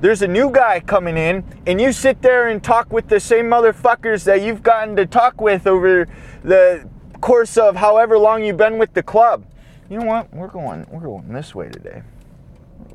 There's 0.00 0.22
a 0.22 0.28
new 0.28 0.50
guy 0.50 0.80
coming 0.80 1.16
in, 1.16 1.44
and 1.66 1.80
you 1.80 1.92
sit 1.92 2.22
there 2.22 2.48
and 2.48 2.62
talk 2.62 2.92
with 2.92 3.08
the 3.08 3.18
same 3.18 3.46
motherfuckers 3.46 4.24
that 4.24 4.42
you've 4.42 4.62
gotten 4.62 4.94
to 4.96 5.06
talk 5.06 5.40
with 5.40 5.66
over 5.66 6.06
the 6.44 6.88
course 7.20 7.56
of 7.56 7.76
however 7.76 8.16
long 8.16 8.44
you've 8.44 8.56
been 8.56 8.78
with 8.78 8.94
the 8.94 9.02
club. 9.02 9.44
You 9.90 9.98
know 9.98 10.06
what? 10.06 10.32
We're 10.32 10.48
going 10.48 10.86
we're 10.90 11.00
going 11.00 11.32
this 11.32 11.54
way 11.54 11.68
today. 11.68 12.02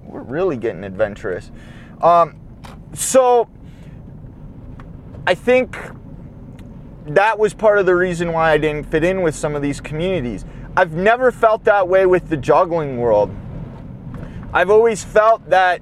We're 0.03 0.21
really 0.21 0.57
getting 0.57 0.83
adventurous. 0.83 1.51
Um, 2.01 2.37
so 2.93 3.49
I 5.25 5.35
think 5.35 5.77
that 7.07 7.37
was 7.37 7.53
part 7.53 7.79
of 7.79 7.85
the 7.85 7.95
reason 7.95 8.31
why 8.31 8.51
I 8.51 8.57
didn't 8.57 8.89
fit 8.89 9.03
in 9.03 9.21
with 9.21 9.35
some 9.35 9.55
of 9.55 9.61
these 9.61 9.81
communities. 9.81 10.45
I've 10.77 10.93
never 10.93 11.31
felt 11.31 11.63
that 11.65 11.87
way 11.87 12.05
with 12.05 12.29
the 12.29 12.37
juggling 12.37 12.97
world. 12.97 13.35
I've 14.53 14.69
always 14.69 15.03
felt 15.03 15.49
that, 15.49 15.81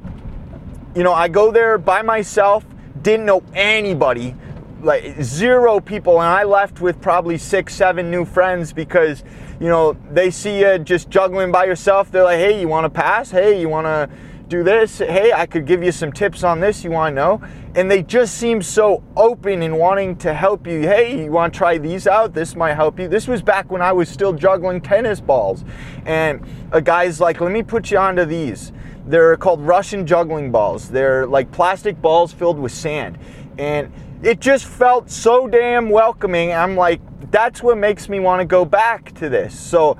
you 0.95 1.03
know, 1.03 1.11
I 1.11 1.27
go 1.27 1.51
there 1.51 1.77
by 1.77 2.01
myself, 2.01 2.65
didn't 3.01 3.25
know 3.25 3.43
anybody, 3.53 4.33
like 4.81 5.21
zero 5.21 5.81
people, 5.81 6.21
and 6.21 6.29
I 6.29 6.43
left 6.43 6.79
with 6.79 7.01
probably 7.01 7.37
six, 7.37 7.75
seven 7.75 8.09
new 8.09 8.23
friends 8.23 8.71
because, 8.71 9.25
you 9.59 9.67
know, 9.67 9.97
they 10.09 10.31
see 10.31 10.61
you 10.61 10.79
just 10.79 11.09
juggling 11.09 11.51
by 11.51 11.65
yourself. 11.65 12.11
They're 12.11 12.23
like, 12.23 12.39
hey, 12.39 12.61
you 12.61 12.69
want 12.69 12.85
to 12.85 12.89
pass? 12.89 13.29
Hey, 13.29 13.59
you 13.59 13.67
want 13.67 13.87
to 13.87 14.09
do 14.51 14.63
this? 14.63 14.99
Hey, 14.99 15.31
I 15.31 15.45
could 15.45 15.65
give 15.65 15.81
you 15.81 15.93
some 15.93 16.11
tips 16.11 16.43
on 16.43 16.59
this 16.59 16.83
you 16.83 16.91
want 16.91 17.13
to 17.13 17.15
know. 17.15 17.41
And 17.73 17.89
they 17.89 18.03
just 18.03 18.35
seem 18.35 18.61
so 18.61 19.01
open 19.15 19.61
and 19.61 19.79
wanting 19.79 20.17
to 20.17 20.33
help 20.33 20.67
you. 20.67 20.81
Hey, 20.81 21.23
you 21.23 21.31
want 21.31 21.53
to 21.53 21.57
try 21.57 21.77
these 21.77 22.05
out? 22.05 22.33
This 22.33 22.53
might 22.53 22.73
help 22.73 22.99
you. 22.99 23.07
This 23.07 23.29
was 23.29 23.41
back 23.41 23.71
when 23.71 23.81
I 23.81 23.93
was 23.93 24.09
still 24.09 24.33
juggling 24.33 24.81
tennis 24.81 25.21
balls. 25.21 25.63
And 26.05 26.45
a 26.73 26.81
guy's 26.81 27.21
like, 27.21 27.39
let 27.39 27.51
me 27.51 27.63
put 27.63 27.91
you 27.91 27.97
onto 27.97 28.25
these. 28.25 28.73
They're 29.07 29.37
called 29.37 29.61
Russian 29.61 30.05
juggling 30.05 30.51
balls. 30.51 30.89
They're 30.89 31.25
like 31.25 31.49
plastic 31.53 32.01
balls 32.01 32.33
filled 32.33 32.59
with 32.59 32.73
sand. 32.73 33.17
And 33.57 33.91
it 34.21 34.41
just 34.41 34.65
felt 34.65 35.09
so 35.09 35.47
damn 35.47 35.89
welcoming. 35.89 36.51
I'm 36.51 36.75
like, 36.75 36.99
that's 37.31 37.63
what 37.63 37.77
makes 37.77 38.09
me 38.09 38.19
want 38.19 38.41
to 38.41 38.45
go 38.45 38.65
back 38.65 39.13
to 39.13 39.29
this. 39.29 39.57
So, 39.57 39.97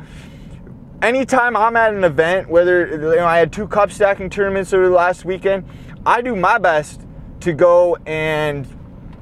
anytime 1.01 1.57
I'm 1.57 1.75
at 1.75 1.93
an 1.93 2.03
event, 2.03 2.49
whether 2.49 2.87
you 2.87 2.97
know, 2.97 3.25
I 3.25 3.37
had 3.37 3.51
two 3.51 3.67
cup 3.67 3.91
stacking 3.91 4.29
tournaments 4.29 4.73
over 4.73 4.87
the 4.87 4.95
last 4.95 5.25
weekend, 5.25 5.65
I 6.05 6.21
do 6.21 6.35
my 6.35 6.57
best 6.57 7.01
to 7.41 7.53
go 7.53 7.97
and 8.05 8.67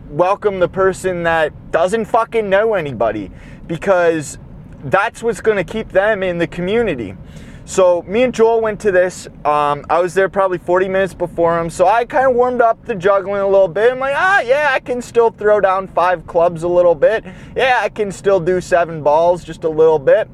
welcome 0.10 0.60
the 0.60 0.68
person 0.68 1.24
that 1.24 1.72
doesn't 1.72 2.06
fucking 2.06 2.50
know 2.50 2.74
anybody 2.74 3.32
because 3.68 4.38
that's 4.86 5.22
what's 5.22 5.42
going 5.42 5.58
to 5.58 5.64
keep 5.64 5.90
them 5.90 6.24
in 6.24 6.38
the 6.38 6.48
community. 6.48 7.16
So 7.66 8.02
me 8.08 8.24
and 8.24 8.34
Joel 8.34 8.62
went 8.62 8.80
to 8.82 8.92
this. 8.92 9.28
Um, 9.46 9.86
I 9.92 10.00
was 10.00 10.16
there 10.16 10.28
probably 10.28 10.58
40 10.58 10.88
minutes 10.88 11.14
before 11.14 11.60
him, 11.60 11.70
so 11.70 11.88
I 11.88 12.04
kind 12.04 12.28
of 12.28 12.36
warmed 12.36 12.62
up 12.62 12.84
the 12.86 12.96
juggling 12.96 13.42
a 13.42 13.48
little 13.48 13.68
bit. 13.68 13.92
I'm 13.92 14.00
like, 14.00 14.16
ah, 14.18 14.40
yeah, 14.40 14.70
I 14.72 14.80
can 14.80 15.04
still 15.04 15.30
throw 15.30 15.62
down 15.62 15.88
five 15.88 16.26
clubs 16.26 16.64
a 16.64 16.68
little 16.68 16.96
bit. 16.96 17.24
Yeah, 17.56 17.80
I 17.80 17.90
can 17.90 18.12
still 18.12 18.40
do 18.40 18.60
seven 18.60 19.04
balls 19.04 19.44
just 19.44 19.66
a 19.66 19.70
little 19.70 20.00
bit. 20.00 20.28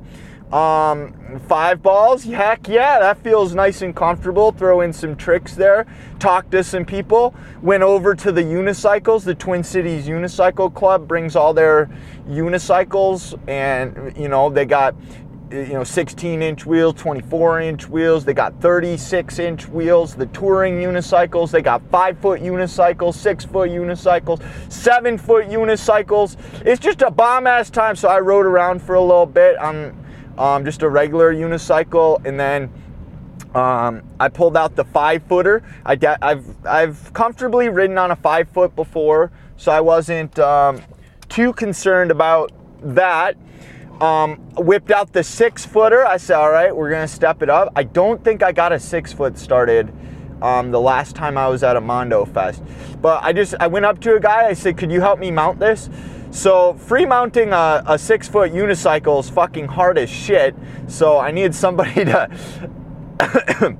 Um, 0.51 1.39
five 1.47 1.81
balls, 1.81 2.23
heck 2.23 2.67
yeah, 2.67 2.99
that 2.99 3.17
feels 3.17 3.55
nice 3.55 3.81
and 3.81 3.95
comfortable. 3.95 4.51
Throw 4.51 4.81
in 4.81 4.93
some 4.93 5.15
tricks 5.15 5.55
there. 5.55 5.87
Talk 6.19 6.49
to 6.51 6.63
some 6.63 6.85
people. 6.85 7.33
Went 7.61 7.83
over 7.83 8.13
to 8.15 8.31
the 8.31 8.43
unicycles. 8.43 9.23
The 9.23 9.35
Twin 9.35 9.63
Cities 9.63 10.07
Unicycle 10.07 10.73
Club 10.73 11.07
brings 11.07 11.35
all 11.35 11.53
their 11.53 11.89
unicycles, 12.29 13.37
and 13.49 14.15
you 14.15 14.27
know 14.27 14.49
they 14.49 14.65
got 14.65 14.95
you 15.51 15.73
know 15.73 15.83
16 15.83 16.41
inch 16.41 16.65
wheels 16.65 16.95
24 16.95 17.61
inch 17.61 17.87
wheels 17.87 18.25
they 18.25 18.33
got 18.33 18.59
36 18.61 19.37
inch 19.37 19.67
wheels 19.67 20.15
the 20.15 20.25
touring 20.27 20.77
unicycles 20.77 21.51
they 21.51 21.61
got 21.61 21.83
five 21.91 22.17
foot 22.17 22.41
unicycles 22.41 23.13
six 23.13 23.45
foot 23.45 23.69
unicycles 23.69 24.43
seven 24.71 25.19
foot 25.19 25.45
unicycles 25.45 26.35
it's 26.65 26.81
just 26.81 27.03
a 27.03 27.11
bomb 27.11 27.45
ass 27.45 27.69
time 27.69 27.95
so 27.95 28.09
i 28.09 28.19
rode 28.19 28.47
around 28.47 28.81
for 28.81 28.95
a 28.95 29.01
little 29.01 29.27
bit 29.27 29.55
on 29.59 29.95
um, 30.37 30.65
just 30.65 30.81
a 30.83 30.89
regular 30.89 31.33
unicycle 31.33 32.23
and 32.25 32.39
then 32.39 32.71
um, 33.55 34.03
I 34.19 34.27
pulled 34.27 34.57
out 34.57 34.75
the 34.75 34.83
five 34.83 35.23
footer. 35.23 35.63
I 35.85 35.97
have 36.21 36.45
I've 36.65 37.13
comfortably 37.13 37.69
ridden 37.69 37.97
on 37.97 38.11
a 38.11 38.15
five 38.15 38.49
foot 38.49 38.75
before, 38.75 39.31
so 39.55 39.71
I 39.71 39.79
wasn't 39.79 40.37
um, 40.39 40.81
too 41.29 41.53
concerned 41.53 42.11
about 42.11 42.51
that. 42.81 43.37
Um, 44.01 44.41
whipped 44.57 44.91
out 44.91 45.13
the 45.13 45.23
six 45.23 45.65
footer. 45.65 46.05
I 46.05 46.17
said, 46.17 46.35
all 46.35 46.51
right, 46.51 46.75
we're 46.75 46.89
gonna 46.89 47.07
step 47.07 47.41
it 47.41 47.49
up. 47.49 47.71
I 47.77 47.83
don't 47.83 48.21
think 48.21 48.43
I 48.43 48.51
got 48.51 48.73
a 48.73 48.79
six 48.79 49.13
foot 49.13 49.37
started 49.37 49.93
um, 50.41 50.71
the 50.71 50.81
last 50.81 51.15
time 51.15 51.37
I 51.37 51.47
was 51.47 51.63
at 51.63 51.77
a 51.77 51.81
Mondo 51.81 52.25
Fest, 52.25 52.61
but 53.01 53.23
I 53.23 53.31
just 53.31 53.55
I 53.61 53.67
went 53.67 53.85
up 53.85 54.01
to 54.01 54.15
a 54.15 54.19
guy. 54.19 54.47
I 54.47 54.53
said, 54.53 54.77
could 54.77 54.91
you 54.91 54.99
help 54.99 55.17
me 55.17 55.31
mount 55.31 55.59
this? 55.59 55.89
So 56.35 56.73
free 56.73 57.05
mounting 57.05 57.53
a, 57.53 57.81
a 57.87 57.97
six 57.97 58.27
foot 58.27 58.51
unicycle 58.51 59.21
is 59.21 59.29
fucking 59.29 59.67
hard 59.67 59.97
as 59.97 60.09
shit. 60.09 60.53
So 60.87 61.17
I 61.17 61.31
needed 61.31 61.55
somebody 61.55 61.93
to 62.05 62.29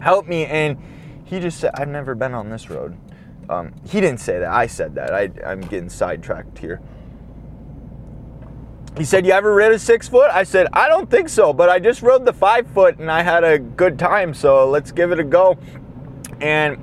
help 0.00 0.26
me, 0.26 0.46
and 0.46 0.78
he 1.26 1.40
just 1.40 1.60
said, 1.60 1.72
I've 1.74 1.88
never 1.88 2.14
been 2.14 2.32
on 2.32 2.48
this 2.48 2.70
road. 2.70 2.96
Um, 3.50 3.74
he 3.86 4.00
didn't 4.00 4.20
say 4.20 4.38
that. 4.38 4.50
I 4.50 4.66
said 4.66 4.94
that. 4.94 5.12
I, 5.12 5.30
I'm 5.44 5.60
getting 5.60 5.90
sidetracked 5.90 6.58
here. 6.58 6.80
He 8.96 9.04
said, 9.04 9.26
You 9.26 9.32
ever 9.32 9.54
rid 9.54 9.70
a 9.70 9.78
six 9.78 10.08
foot? 10.08 10.30
I 10.30 10.44
said, 10.44 10.68
I 10.72 10.88
don't 10.88 11.10
think 11.10 11.28
so, 11.28 11.52
but 11.52 11.68
I 11.68 11.80
just 11.80 12.00
rode 12.00 12.24
the 12.24 12.32
five 12.32 12.66
foot 12.68 12.98
and 12.98 13.10
I 13.10 13.22
had 13.22 13.44
a 13.44 13.58
good 13.58 13.98
time, 13.98 14.32
so 14.32 14.70
let's 14.70 14.90
give 14.90 15.12
it 15.12 15.18
a 15.18 15.24
go. 15.24 15.58
And 16.40 16.78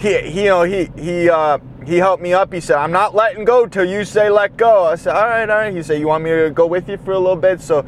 he, 0.00 0.18
he 0.22 0.40
you 0.40 0.48
know, 0.48 0.62
he, 0.64 0.90
he, 0.98 1.30
uh, 1.30 1.58
he 1.86 1.96
helped 1.98 2.22
me 2.22 2.32
up. 2.32 2.52
He 2.52 2.60
said, 2.60 2.76
I'm 2.76 2.92
not 2.92 3.14
letting 3.14 3.44
go 3.44 3.66
till 3.66 3.84
you 3.84 4.04
say 4.04 4.30
let 4.30 4.56
go. 4.56 4.84
I 4.84 4.96
said, 4.96 5.14
All 5.14 5.26
right, 5.26 5.48
all 5.48 5.56
right. 5.56 5.74
He 5.74 5.82
said, 5.82 5.98
You 6.00 6.08
want 6.08 6.24
me 6.24 6.30
to 6.30 6.50
go 6.50 6.66
with 6.66 6.88
you 6.88 6.96
for 6.98 7.12
a 7.12 7.18
little 7.18 7.36
bit? 7.36 7.60
So 7.60 7.80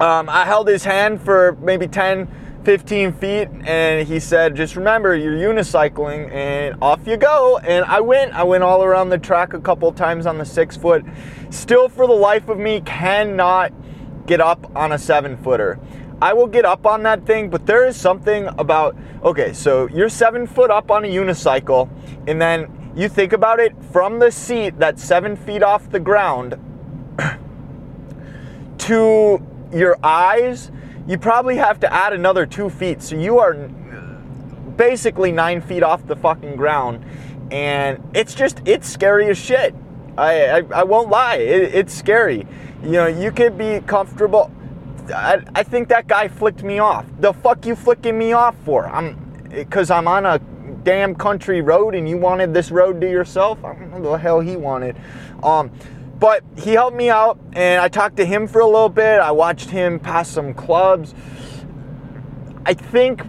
um, 0.00 0.28
I 0.28 0.44
held 0.44 0.68
his 0.68 0.84
hand 0.84 1.22
for 1.22 1.56
maybe 1.60 1.86
10, 1.86 2.28
15 2.64 3.12
feet 3.12 3.48
and 3.66 4.08
he 4.08 4.18
said 4.18 4.56
just 4.56 4.74
remember 4.74 5.14
you're 5.14 5.34
unicycling 5.34 6.32
and 6.32 6.74
off 6.80 7.06
you 7.06 7.14
go 7.14 7.58
and 7.58 7.84
i 7.84 8.00
went 8.00 8.32
i 8.32 8.42
went 8.42 8.64
all 8.64 8.82
around 8.82 9.10
the 9.10 9.18
track 9.18 9.52
a 9.52 9.60
couple 9.60 9.92
times 9.92 10.24
on 10.24 10.38
the 10.38 10.46
six 10.46 10.74
foot 10.74 11.04
still 11.50 11.90
for 11.90 12.06
the 12.06 12.12
life 12.14 12.48
of 12.48 12.58
me 12.58 12.80
cannot 12.80 13.70
get 14.26 14.40
up 14.40 14.74
on 14.74 14.92
a 14.92 14.98
seven 14.98 15.36
footer 15.36 15.78
i 16.24 16.32
will 16.32 16.46
get 16.46 16.64
up 16.64 16.86
on 16.86 17.02
that 17.02 17.24
thing 17.26 17.48
but 17.48 17.66
there 17.66 17.86
is 17.86 17.96
something 17.96 18.48
about 18.58 18.96
okay 19.22 19.52
so 19.52 19.88
you're 19.88 20.08
seven 20.08 20.46
foot 20.46 20.70
up 20.70 20.90
on 20.90 21.04
a 21.04 21.08
unicycle 21.08 21.88
and 22.26 22.40
then 22.40 22.92
you 22.96 23.08
think 23.08 23.32
about 23.32 23.60
it 23.60 23.72
from 23.92 24.18
the 24.18 24.30
seat 24.30 24.78
that's 24.78 25.02
seven 25.02 25.36
feet 25.36 25.62
off 25.62 25.90
the 25.90 26.00
ground 26.00 26.56
to 28.78 29.40
your 29.72 29.96
eyes 30.02 30.70
you 31.06 31.18
probably 31.18 31.56
have 31.56 31.80
to 31.80 31.92
add 31.92 32.12
another 32.12 32.46
two 32.46 32.70
feet. 32.70 33.02
So 33.02 33.16
you 33.16 33.38
are 33.38 33.54
basically 34.76 35.32
nine 35.32 35.60
feet 35.60 35.82
off 35.82 36.06
the 36.06 36.16
fucking 36.16 36.56
ground. 36.56 37.04
And 37.50 38.02
it's 38.14 38.34
just, 38.34 38.62
it's 38.64 38.88
scary 38.88 39.28
as 39.28 39.38
shit. 39.38 39.74
I, 40.16 40.60
I, 40.60 40.62
I 40.74 40.82
won't 40.84 41.10
lie. 41.10 41.36
It, 41.36 41.74
it's 41.74 41.92
scary. 41.92 42.46
You 42.82 42.92
know, 42.92 43.06
you 43.06 43.32
could 43.32 43.58
be 43.58 43.80
comfortable. 43.80 44.50
I, 45.12 45.42
I 45.54 45.62
think 45.62 45.88
that 45.88 46.06
guy 46.06 46.28
flicked 46.28 46.62
me 46.62 46.78
off. 46.78 47.06
The 47.20 47.32
fuck 47.32 47.66
you 47.66 47.76
flicking 47.76 48.18
me 48.18 48.32
off 48.32 48.56
for? 48.64 48.86
I'm, 48.86 49.16
because 49.50 49.90
I'm 49.90 50.08
on 50.08 50.26
a 50.26 50.38
damn 50.82 51.14
country 51.14 51.60
road 51.60 51.94
and 51.94 52.08
you 52.08 52.16
wanted 52.18 52.54
this 52.54 52.70
road 52.70 53.00
to 53.00 53.10
yourself. 53.10 53.64
I 53.64 53.74
don't 53.74 53.90
know 53.90 54.12
the 54.12 54.18
hell 54.18 54.40
he 54.40 54.56
wanted. 54.56 54.96
Um, 55.42 55.70
but 56.18 56.42
he 56.56 56.72
helped 56.72 56.96
me 56.96 57.10
out, 57.10 57.38
and 57.54 57.82
I 57.82 57.88
talked 57.88 58.16
to 58.16 58.24
him 58.24 58.46
for 58.46 58.60
a 58.60 58.66
little 58.66 58.88
bit. 58.88 59.20
I 59.20 59.32
watched 59.32 59.70
him 59.70 59.98
pass 59.98 60.28
some 60.28 60.54
clubs. 60.54 61.14
I 62.64 62.72
think 62.74 63.22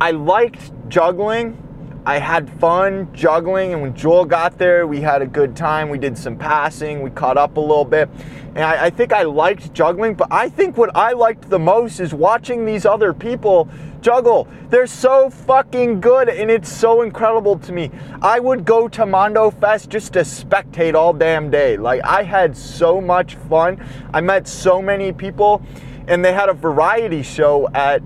I 0.00 0.12
liked 0.12 0.72
juggling. 0.88 1.62
I 2.08 2.18
had 2.18 2.48
fun 2.58 3.12
juggling, 3.12 3.74
and 3.74 3.82
when 3.82 3.94
Joel 3.94 4.24
got 4.24 4.56
there, 4.56 4.86
we 4.86 5.02
had 5.02 5.20
a 5.20 5.26
good 5.26 5.54
time. 5.54 5.90
We 5.90 5.98
did 5.98 6.16
some 6.16 6.38
passing, 6.38 7.02
we 7.02 7.10
caught 7.10 7.36
up 7.36 7.58
a 7.58 7.60
little 7.60 7.84
bit, 7.84 8.08
and 8.54 8.60
I, 8.60 8.86
I 8.86 8.90
think 8.90 9.12
I 9.12 9.24
liked 9.24 9.74
juggling. 9.74 10.14
But 10.14 10.28
I 10.30 10.48
think 10.48 10.78
what 10.78 10.96
I 10.96 11.12
liked 11.12 11.50
the 11.50 11.58
most 11.58 12.00
is 12.00 12.14
watching 12.14 12.64
these 12.64 12.86
other 12.86 13.12
people 13.12 13.68
juggle. 14.00 14.48
They're 14.70 14.86
so 14.86 15.28
fucking 15.28 16.00
good 16.00 16.30
and 16.30 16.50
it's 16.50 16.72
so 16.72 17.02
incredible 17.02 17.58
to 17.58 17.72
me. 17.72 17.90
I 18.22 18.40
would 18.40 18.64
go 18.64 18.88
to 18.88 19.04
Mondo 19.04 19.50
Fest 19.50 19.90
just 19.90 20.14
to 20.14 20.20
spectate 20.20 20.94
all 20.94 21.12
damn 21.12 21.50
day. 21.50 21.76
Like 21.76 22.00
I 22.04 22.22
had 22.22 22.56
so 22.56 23.02
much 23.02 23.34
fun. 23.34 23.84
I 24.14 24.20
met 24.22 24.48
so 24.48 24.80
many 24.80 25.12
people 25.12 25.60
and 26.06 26.24
they 26.24 26.32
had 26.32 26.48
a 26.48 26.54
variety 26.54 27.22
show 27.22 27.68
at 27.74 28.00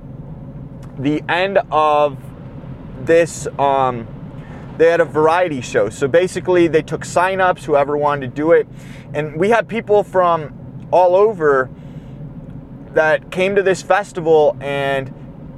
the 0.98 1.22
end 1.28 1.58
of 1.70 2.16
this 3.06 3.46
um 3.58 4.06
they 4.78 4.88
had 4.90 5.00
a 5.00 5.04
variety 5.04 5.60
show. 5.60 5.90
So 5.90 6.08
basically 6.08 6.66
they 6.66 6.82
took 6.82 7.04
sign-ups 7.04 7.64
whoever 7.64 7.96
wanted 7.96 8.28
to 8.28 8.34
do 8.34 8.52
it 8.52 8.66
and 9.12 9.36
we 9.38 9.50
had 9.50 9.68
people 9.68 10.02
from 10.02 10.88
all 10.90 11.14
over 11.14 11.70
that 12.94 13.30
came 13.30 13.54
to 13.54 13.62
this 13.62 13.82
festival 13.82 14.56
and 14.60 15.12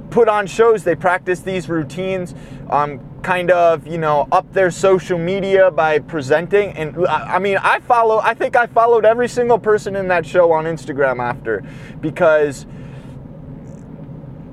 put 0.09 0.29
on 0.29 0.47
shows, 0.47 0.83
they 0.83 0.95
practice 0.95 1.41
these 1.41 1.67
routines, 1.67 2.33
um, 2.69 3.01
kind 3.21 3.51
of, 3.51 3.87
you 3.87 3.97
know, 3.97 4.27
up 4.31 4.51
their 4.53 4.71
social 4.71 5.17
media 5.17 5.71
by 5.71 5.99
presenting. 5.99 6.71
And 6.77 7.05
I 7.07 7.39
mean, 7.39 7.57
I 7.57 7.79
follow, 7.79 8.19
I 8.19 8.33
think 8.33 8.55
I 8.55 8.67
followed 8.67 9.03
every 9.03 9.27
single 9.27 9.59
person 9.59 9.95
in 9.95 10.07
that 10.09 10.25
show 10.25 10.51
on 10.51 10.65
Instagram 10.65 11.19
after 11.19 11.63
because 11.99 12.65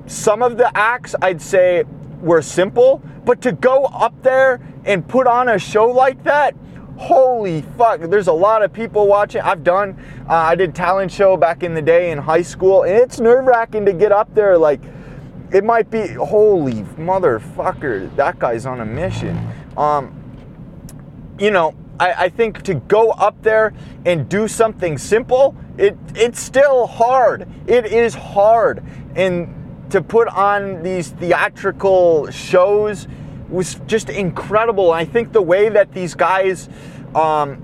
some 0.05 0.41
of 0.41 0.57
the 0.57 0.75
acts 0.77 1.15
I'd 1.21 1.41
say 1.41 1.83
were 2.23 2.41
simple, 2.41 3.01
but 3.25 3.41
to 3.41 3.51
go 3.51 3.83
up 3.85 4.13
there 4.23 4.59
and 4.85 5.07
put 5.07 5.27
on 5.27 5.49
a 5.49 5.59
show 5.59 5.87
like 5.87 6.23
that, 6.23 6.55
holy 6.97 7.63
fuck 7.75 7.99
there's 8.01 8.27
a 8.27 8.33
lot 8.33 8.61
of 8.61 8.71
people 8.71 9.07
watching. 9.07 9.41
I've 9.41 9.63
done 9.63 9.99
uh, 10.29 10.33
i 10.33 10.55
did 10.55 10.75
talent 10.75 11.11
show 11.11 11.35
back 11.35 11.63
in 11.63 11.73
the 11.73 11.81
day 11.81 12.11
in 12.11 12.19
high 12.19 12.43
school 12.43 12.83
and 12.83 12.93
it's 12.93 13.19
nerve-wracking 13.19 13.83
to 13.85 13.93
get 13.93 14.11
up 14.11 14.33
there 14.35 14.59
like 14.59 14.79
it 15.51 15.63
might 15.63 15.89
be 15.89 16.07
holy 16.07 16.83
motherfucker 16.95 18.15
that 18.15 18.37
guy's 18.37 18.67
on 18.67 18.79
a 18.79 18.85
mission. 18.85 19.39
Um 19.75 20.13
you 21.39 21.49
know 21.49 21.73
I, 21.99 22.13
I 22.25 22.29
think 22.29 22.61
to 22.63 22.75
go 22.75 23.09
up 23.11 23.41
there 23.41 23.73
and 24.05 24.29
do 24.29 24.47
something 24.47 24.99
simple 24.99 25.55
it 25.77 25.97
it's 26.15 26.39
still 26.39 26.87
hard. 26.87 27.47
It 27.67 27.85
is 27.85 28.13
hard. 28.13 28.83
And 29.15 29.62
to 29.93 30.01
put 30.01 30.27
on 30.27 30.83
these 30.83 31.09
theatrical 31.09 32.29
shows 32.29 33.07
was 33.49 33.75
just 33.87 34.09
incredible 34.09 34.91
i 34.91 35.05
think 35.05 35.31
the 35.31 35.41
way 35.41 35.69
that 35.69 35.91
these 35.93 36.13
guys 36.15 36.69
um 37.15 37.63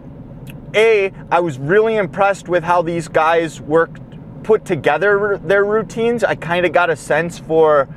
a 0.76 1.12
i 1.32 1.40
was 1.40 1.58
really 1.58 1.96
impressed 1.96 2.48
with 2.48 2.64
how 2.64 2.82
these 2.82 3.08
guys 3.08 3.60
worked 3.60 4.02
put 4.50 4.66
together 4.66 5.40
their 5.44 5.64
routines, 5.64 6.24
I 6.24 6.36
kind 6.36 6.66
of 6.66 6.74
got 6.74 6.90
a 6.90 6.96
sense 6.96 7.38
for 7.38 7.88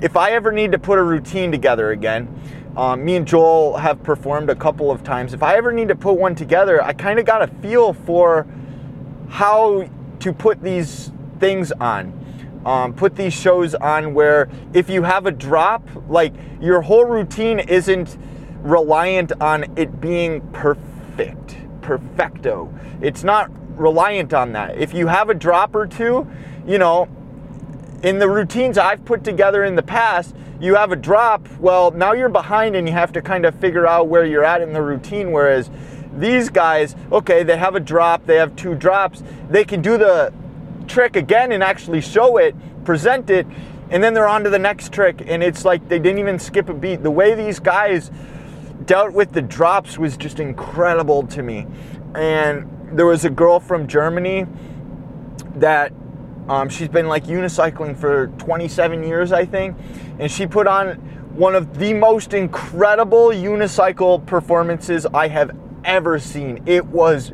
if 0.00 0.16
I 0.16 0.32
ever 0.32 0.50
need 0.50 0.72
to 0.72 0.78
put 0.78 0.98
a 0.98 1.02
routine 1.02 1.52
together 1.52 1.92
again. 1.92 2.28
Um, 2.76 3.04
me 3.04 3.16
and 3.16 3.26
Joel 3.26 3.76
have 3.76 4.02
performed 4.02 4.50
a 4.50 4.56
couple 4.56 4.90
of 4.90 5.04
times. 5.04 5.34
If 5.34 5.42
I 5.42 5.56
ever 5.56 5.72
need 5.72 5.88
to 5.88 5.96
put 5.96 6.14
one 6.14 6.34
together, 6.34 6.82
I 6.82 6.92
kind 6.92 7.18
of 7.18 7.26
got 7.26 7.42
a 7.42 7.46
feel 7.62 7.92
for 7.92 8.46
how 9.28 9.88
to 10.20 10.32
put 10.32 10.62
these 10.62 11.12
things 11.38 11.70
on. 11.72 12.12
Um, 12.64 12.92
put 12.92 13.16
these 13.16 13.32
shows 13.32 13.74
on 13.74 14.12
where 14.12 14.50
if 14.74 14.90
you 14.90 15.02
have 15.02 15.26
a 15.26 15.30
drop, 15.30 15.82
like 16.08 16.34
your 16.60 16.82
whole 16.82 17.06
routine 17.06 17.58
isn't 17.58 18.18
reliant 18.62 19.32
on 19.40 19.64
it 19.78 20.00
being 20.00 20.40
perfect, 20.52 21.56
perfecto. 21.80 22.72
It's 23.00 23.24
not 23.24 23.50
reliant 23.78 24.34
on 24.34 24.52
that. 24.52 24.76
If 24.76 24.92
you 24.92 25.06
have 25.06 25.30
a 25.30 25.34
drop 25.34 25.74
or 25.74 25.86
two, 25.86 26.30
you 26.66 26.76
know, 26.76 27.08
in 28.02 28.18
the 28.18 28.28
routines 28.28 28.76
I've 28.78 29.04
put 29.04 29.24
together 29.24 29.64
in 29.64 29.74
the 29.74 29.82
past, 29.82 30.34
you 30.60 30.74
have 30.74 30.92
a 30.92 30.96
drop, 30.96 31.48
well, 31.58 31.90
now 31.90 32.12
you're 32.12 32.28
behind 32.28 32.76
and 32.76 32.86
you 32.86 32.92
have 32.92 33.12
to 33.12 33.22
kind 33.22 33.46
of 33.46 33.54
figure 33.54 33.86
out 33.86 34.08
where 34.08 34.26
you're 34.26 34.44
at 34.44 34.60
in 34.60 34.74
the 34.74 34.82
routine. 34.82 35.32
Whereas 35.32 35.70
these 36.18 36.50
guys, 36.50 36.94
okay, 37.10 37.42
they 37.42 37.56
have 37.56 37.74
a 37.74 37.80
drop, 37.80 38.26
they 38.26 38.36
have 38.36 38.54
two 38.56 38.74
drops, 38.74 39.22
they 39.48 39.64
can 39.64 39.80
do 39.80 39.96
the 39.96 40.32
trick 40.90 41.16
again 41.16 41.52
and 41.52 41.62
actually 41.62 42.00
show 42.00 42.36
it, 42.36 42.54
present 42.84 43.30
it, 43.30 43.46
and 43.90 44.02
then 44.02 44.12
they're 44.12 44.28
on 44.28 44.44
to 44.44 44.50
the 44.50 44.58
next 44.58 44.92
trick. 44.92 45.22
And 45.26 45.42
it's 45.42 45.64
like 45.64 45.88
they 45.88 45.98
didn't 45.98 46.18
even 46.18 46.38
skip 46.38 46.68
a 46.68 46.74
beat. 46.74 47.02
The 47.02 47.10
way 47.10 47.34
these 47.34 47.58
guys 47.58 48.10
dealt 48.84 49.12
with 49.12 49.32
the 49.32 49.42
drops 49.42 49.98
was 49.98 50.16
just 50.16 50.40
incredible 50.40 51.26
to 51.28 51.42
me. 51.42 51.66
And 52.14 52.68
there 52.92 53.06
was 53.06 53.24
a 53.24 53.30
girl 53.30 53.60
from 53.60 53.86
Germany 53.86 54.46
that 55.56 55.92
um, 56.48 56.68
she's 56.68 56.88
been 56.88 57.06
like 57.06 57.24
unicycling 57.24 57.96
for 57.96 58.28
27 58.38 59.04
years, 59.04 59.32
I 59.32 59.44
think, 59.44 59.76
and 60.18 60.30
she 60.30 60.46
put 60.46 60.66
on 60.66 60.96
one 61.34 61.54
of 61.54 61.78
the 61.78 61.94
most 61.94 62.34
incredible 62.34 63.28
unicycle 63.28 64.24
performances 64.26 65.06
I 65.14 65.28
have 65.28 65.56
ever 65.84 66.18
seen. 66.18 66.62
It 66.66 66.84
was 66.86 67.32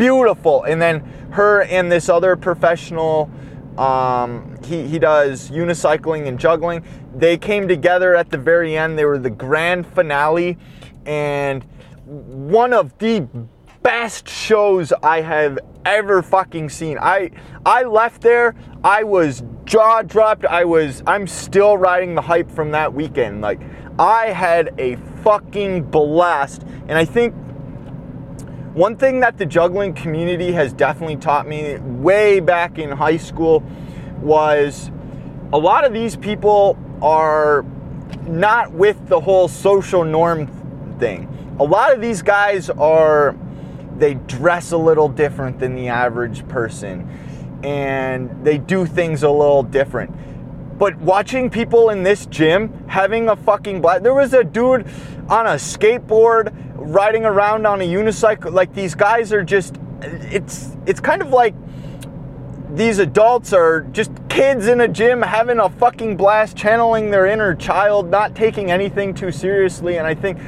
beautiful. 0.00 0.64
And 0.64 0.80
then 0.80 1.00
her 1.32 1.62
and 1.64 1.92
this 1.92 2.08
other 2.08 2.34
professional, 2.34 3.30
um, 3.76 4.58
he, 4.64 4.86
he 4.88 4.98
does 4.98 5.50
unicycling 5.50 6.26
and 6.26 6.38
juggling. 6.38 6.82
They 7.14 7.36
came 7.36 7.68
together 7.68 8.16
at 8.16 8.30
the 8.30 8.38
very 8.38 8.76
end. 8.76 8.98
They 8.98 9.04
were 9.04 9.18
the 9.18 9.30
grand 9.30 9.86
finale, 9.86 10.56
and 11.04 11.64
one 12.06 12.72
of 12.72 12.96
the 12.98 13.28
best 13.82 14.28
shows 14.28 14.92
I 15.02 15.20
have 15.20 15.58
ever 15.84 16.22
fucking 16.22 16.70
seen. 16.70 16.98
I 16.98 17.30
I 17.64 17.82
left 17.82 18.22
there, 18.22 18.54
I 18.82 19.02
was 19.04 19.42
jaw 19.64 20.02
dropped. 20.02 20.44
I 20.44 20.64
was 20.64 21.02
I'm 21.06 21.26
still 21.26 21.76
riding 21.76 22.14
the 22.14 22.22
hype 22.22 22.50
from 22.50 22.70
that 22.72 22.92
weekend. 22.92 23.40
Like 23.40 23.60
I 23.98 24.26
had 24.28 24.74
a 24.78 24.96
fucking 25.22 25.84
blast. 25.84 26.62
And 26.88 26.92
I 26.92 27.04
think 27.04 27.34
one 28.74 28.96
thing 28.96 29.20
that 29.20 29.36
the 29.36 29.46
juggling 29.46 29.94
community 29.94 30.52
has 30.52 30.72
definitely 30.72 31.16
taught 31.16 31.46
me 31.48 31.76
way 31.78 32.38
back 32.38 32.78
in 32.78 32.90
high 32.90 33.16
school 33.16 33.64
was 34.20 34.90
a 35.52 35.58
lot 35.58 35.84
of 35.84 35.92
these 35.92 36.16
people 36.16 36.78
are 37.02 37.64
not 38.26 38.70
with 38.70 39.08
the 39.08 39.18
whole 39.18 39.48
social 39.48 40.04
norm 40.04 40.46
thing. 40.98 41.26
A 41.58 41.64
lot 41.64 41.92
of 41.92 42.00
these 42.00 42.22
guys 42.22 42.70
are 42.70 43.34
they 43.96 44.14
dress 44.14 44.70
a 44.70 44.78
little 44.78 45.08
different 45.08 45.58
than 45.58 45.74
the 45.74 45.88
average 45.88 46.46
person 46.48 47.08
and 47.64 48.44
they 48.44 48.56
do 48.56 48.86
things 48.86 49.24
a 49.24 49.30
little 49.30 49.64
different. 49.64 50.14
But 50.80 50.96
watching 50.96 51.50
people 51.50 51.90
in 51.90 52.02
this 52.02 52.24
gym 52.24 52.86
having 52.88 53.28
a 53.28 53.36
fucking 53.36 53.82
blast, 53.82 54.02
there 54.02 54.14
was 54.14 54.32
a 54.32 54.42
dude 54.42 54.86
on 55.28 55.46
a 55.46 55.56
skateboard 55.56 56.54
riding 56.74 57.26
around 57.26 57.66
on 57.66 57.82
a 57.82 57.84
unicycle. 57.84 58.50
Like 58.50 58.72
these 58.72 58.94
guys 58.94 59.30
are 59.30 59.44
just, 59.44 59.76
it's 60.00 60.74
it's 60.86 60.98
kind 60.98 61.20
of 61.20 61.28
like 61.28 61.54
these 62.70 62.98
adults 62.98 63.52
are 63.52 63.82
just 63.92 64.10
kids 64.30 64.68
in 64.68 64.80
a 64.80 64.88
gym 64.88 65.20
having 65.20 65.58
a 65.58 65.68
fucking 65.68 66.16
blast, 66.16 66.56
channeling 66.56 67.10
their 67.10 67.26
inner 67.26 67.54
child, 67.54 68.10
not 68.10 68.34
taking 68.34 68.70
anything 68.70 69.12
too 69.12 69.30
seriously. 69.30 69.98
And 69.98 70.06
I 70.06 70.14
think 70.14 70.38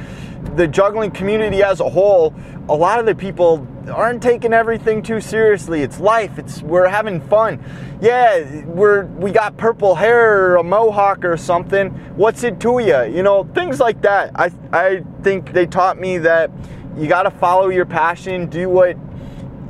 the 0.55 0.67
juggling 0.67 1.11
community 1.11 1.61
as 1.61 1.79
a 1.79 1.87
whole, 1.87 2.33
a 2.69 2.75
lot 2.75 2.99
of 2.99 3.05
the 3.05 3.13
people 3.13 3.67
aren't 3.89 4.21
taking 4.21 4.53
everything 4.53 5.01
too 5.01 5.21
seriously. 5.21 5.81
It's 5.81 5.99
life. 5.99 6.37
It's 6.37 6.61
we're 6.61 6.87
having 6.87 7.21
fun. 7.21 7.63
Yeah, 8.01 8.63
we're 8.65 9.05
we 9.05 9.31
got 9.31 9.57
purple 9.57 9.95
hair 9.95 10.51
or 10.51 10.55
a 10.57 10.63
mohawk 10.63 11.23
or 11.25 11.37
something. 11.37 11.89
What's 12.15 12.43
it 12.43 12.59
to 12.61 12.79
you? 12.79 13.03
You 13.03 13.23
know, 13.23 13.43
things 13.43 13.79
like 13.79 14.01
that. 14.01 14.31
I 14.35 14.51
I 14.71 15.03
think 15.21 15.53
they 15.53 15.65
taught 15.65 15.99
me 15.99 16.17
that 16.19 16.51
you 16.97 17.07
got 17.07 17.23
to 17.23 17.31
follow 17.31 17.69
your 17.69 17.85
passion, 17.85 18.47
do 18.47 18.69
what 18.69 18.97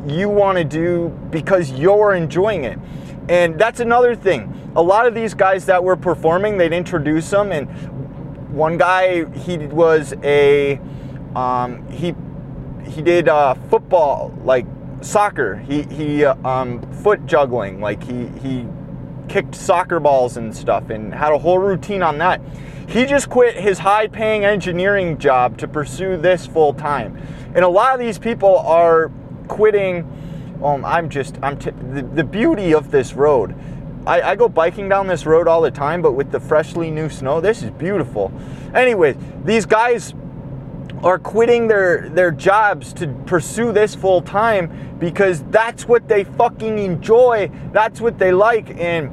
you 0.06 0.30
want 0.30 0.58
to 0.58 0.64
do 0.64 1.10
because 1.30 1.72
you're 1.72 2.14
enjoying 2.14 2.66
it. 2.66 2.78
And 3.30 3.58
that's 3.58 3.80
another 3.80 4.16
thing. 4.16 4.72
A 4.76 4.82
lot 4.82 5.08
of 5.08 5.16
these 5.16 5.34
guys 5.34 5.66
that 5.68 5.84
were 5.84 5.96
performing, 5.96 6.58
they'd 6.58 6.74
introduce 6.74 7.30
them 7.30 7.52
and 7.52 7.70
one 8.54 8.78
guy 8.78 9.26
he 9.40 9.58
was 9.58 10.14
a 10.24 10.80
um, 11.36 11.90
he 11.90 12.14
he 12.86 13.02
did 13.02 13.28
uh, 13.28 13.56
football 13.70 14.34
like 14.44 14.66
soccer. 15.02 15.58
He 15.58 15.84
he 15.84 16.26
uh, 16.26 16.36
um, 16.48 16.82
foot 17.04 17.26
juggling 17.26 17.82
like 17.82 18.04
he 18.04 18.28
he 18.42 18.66
kicked 19.28 19.56
soccer 19.56 20.00
balls 20.00 20.38
and 20.38 20.56
stuff 20.56 20.90
and 20.90 21.14
had 21.14 21.32
a 21.32 21.38
whole 21.38 21.60
routine 21.60 22.04
on 22.04 22.18
that. 22.20 22.42
He 22.88 23.06
just 23.06 23.30
quit 23.30 23.56
his 23.56 23.80
high 23.80 24.08
paying 24.08 24.44
engineering 24.44 25.18
job 25.18 25.58
to 25.60 25.68
pursue 25.68 26.18
this 26.18 26.46
full 26.46 26.74
time. 26.74 27.18
And 27.56 27.64
a 27.64 27.70
lot 27.70 27.94
of 27.94 28.00
these 28.00 28.20
people 28.20 28.58
are 28.58 29.12
quitting. 29.48 30.10
Um, 30.62 30.86
I'm 30.86 31.10
just, 31.10 31.38
I'm 31.42 31.58
t- 31.58 31.72
the, 31.72 32.04
the 32.04 32.24
beauty 32.24 32.74
of 32.74 32.92
this 32.92 33.14
road 33.14 33.56
I, 34.06 34.22
I, 34.22 34.36
go 34.36 34.50
biking 34.50 34.90
down 34.90 35.08
this 35.08 35.26
road 35.26 35.48
all 35.48 35.62
the 35.62 35.72
time, 35.72 36.02
but 36.02 36.12
with 36.12 36.30
the 36.30 36.40
freshly 36.40 36.92
new 36.92 37.08
snow, 37.10 37.40
this 37.40 37.64
is 37.64 37.70
beautiful. 37.72 38.34
Anyways, 38.76 39.16
these 39.46 39.66
guys 39.66 40.14
are 41.04 41.20
quitting 41.20 41.68
their 41.68 42.10
their 42.10 42.32
jobs 42.32 42.94
to 42.94 43.08
pursue 43.26 43.72
this 43.72 43.94
full 43.96 44.22
time 44.22 44.98
because 45.00 45.44
that's 45.46 45.88
what 45.88 46.08
they 46.08 46.24
fucking 46.24 46.80
enjoy. 46.80 47.52
That's 47.72 48.00
what 48.00 48.18
they 48.20 48.32
like, 48.32 48.70
and 48.80 49.12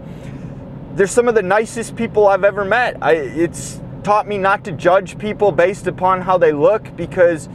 they're 0.95 1.07
some 1.07 1.29
of 1.29 1.35
the 1.35 1.43
nicest 1.43 1.97
people 1.97 2.29
I've 2.29 2.45
ever 2.45 2.65
met. 2.65 2.97
I, 3.03 3.13
it's 3.15 3.81
taught 4.03 4.27
me 4.27 4.39
not 4.39 4.65
to 4.65 4.73
judge 4.73 5.19
people 5.19 5.53
based 5.53 5.87
upon 5.87 6.23
how 6.23 6.39
they 6.39 6.53
look 6.53 6.97
because 6.97 7.49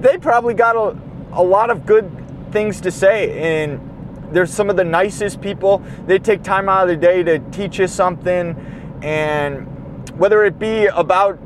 they 0.00 0.16
probably 0.18 0.54
got 0.54 0.76
a, 0.76 0.96
a 1.32 1.42
lot 1.42 1.70
of 1.70 1.84
good 1.84 2.10
things 2.52 2.80
to 2.80 2.90
say 2.90 3.66
and 3.66 3.80
they're 4.32 4.46
some 4.46 4.68
of 4.70 4.76
the 4.76 4.84
nicest 4.84 5.40
people. 5.40 5.82
They 6.06 6.18
take 6.18 6.42
time 6.42 6.68
out 6.68 6.88
of 6.88 7.00
their 7.00 7.12
day 7.12 7.22
to 7.22 7.38
teach 7.50 7.78
you 7.78 7.86
something, 7.86 8.56
and 9.02 9.66
whether 10.18 10.44
it 10.44 10.58
be 10.58 10.86
about 10.86 11.38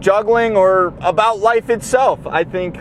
juggling 0.00 0.56
or 0.56 0.94
about 1.00 1.38
life 1.38 1.70
itself, 1.70 2.26
I 2.26 2.44
think 2.44 2.78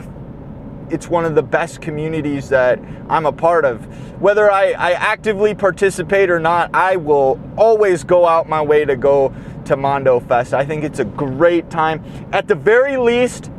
it's 0.89 1.07
one 1.07 1.25
of 1.25 1.35
the 1.35 1.43
best 1.43 1.81
communities 1.81 2.49
that 2.49 2.79
I'm 3.09 3.25
a 3.25 3.31
part 3.31 3.65
of. 3.65 3.85
Whether 4.21 4.49
I, 4.49 4.71
I 4.71 4.91
actively 4.91 5.53
participate 5.53 6.29
or 6.29 6.39
not, 6.39 6.73
I 6.73 6.95
will 6.95 7.39
always 7.57 8.03
go 8.03 8.25
out 8.25 8.47
my 8.47 8.61
way 8.61 8.85
to 8.85 8.95
go 8.95 9.33
to 9.65 9.75
Mondo 9.75 10.19
Fest. 10.19 10.53
I 10.53 10.65
think 10.65 10.83
it's 10.83 10.99
a 10.99 11.05
great 11.05 11.69
time. 11.69 12.03
At 12.31 12.47
the 12.47 12.55
very 12.55 12.97
least, 12.97 13.51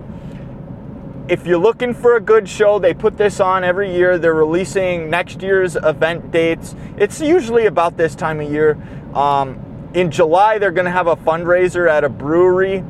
if 1.28 1.46
you're 1.46 1.58
looking 1.58 1.92
for 1.92 2.16
a 2.16 2.20
good 2.20 2.48
show, 2.48 2.78
they 2.78 2.94
put 2.94 3.18
this 3.18 3.38
on 3.40 3.62
every 3.62 3.94
year. 3.94 4.18
They're 4.18 4.34
releasing 4.34 5.10
next 5.10 5.42
year's 5.42 5.76
event 5.76 6.30
dates. 6.30 6.74
It's 6.96 7.20
usually 7.20 7.66
about 7.66 7.98
this 7.98 8.14
time 8.14 8.40
of 8.40 8.50
year. 8.50 8.78
Um, 9.14 9.90
in 9.92 10.10
July, 10.10 10.58
they're 10.58 10.70
going 10.72 10.86
to 10.86 10.90
have 10.90 11.06
a 11.06 11.16
fundraiser 11.16 11.88
at 11.88 12.04
a 12.04 12.08
brewery 12.08 12.82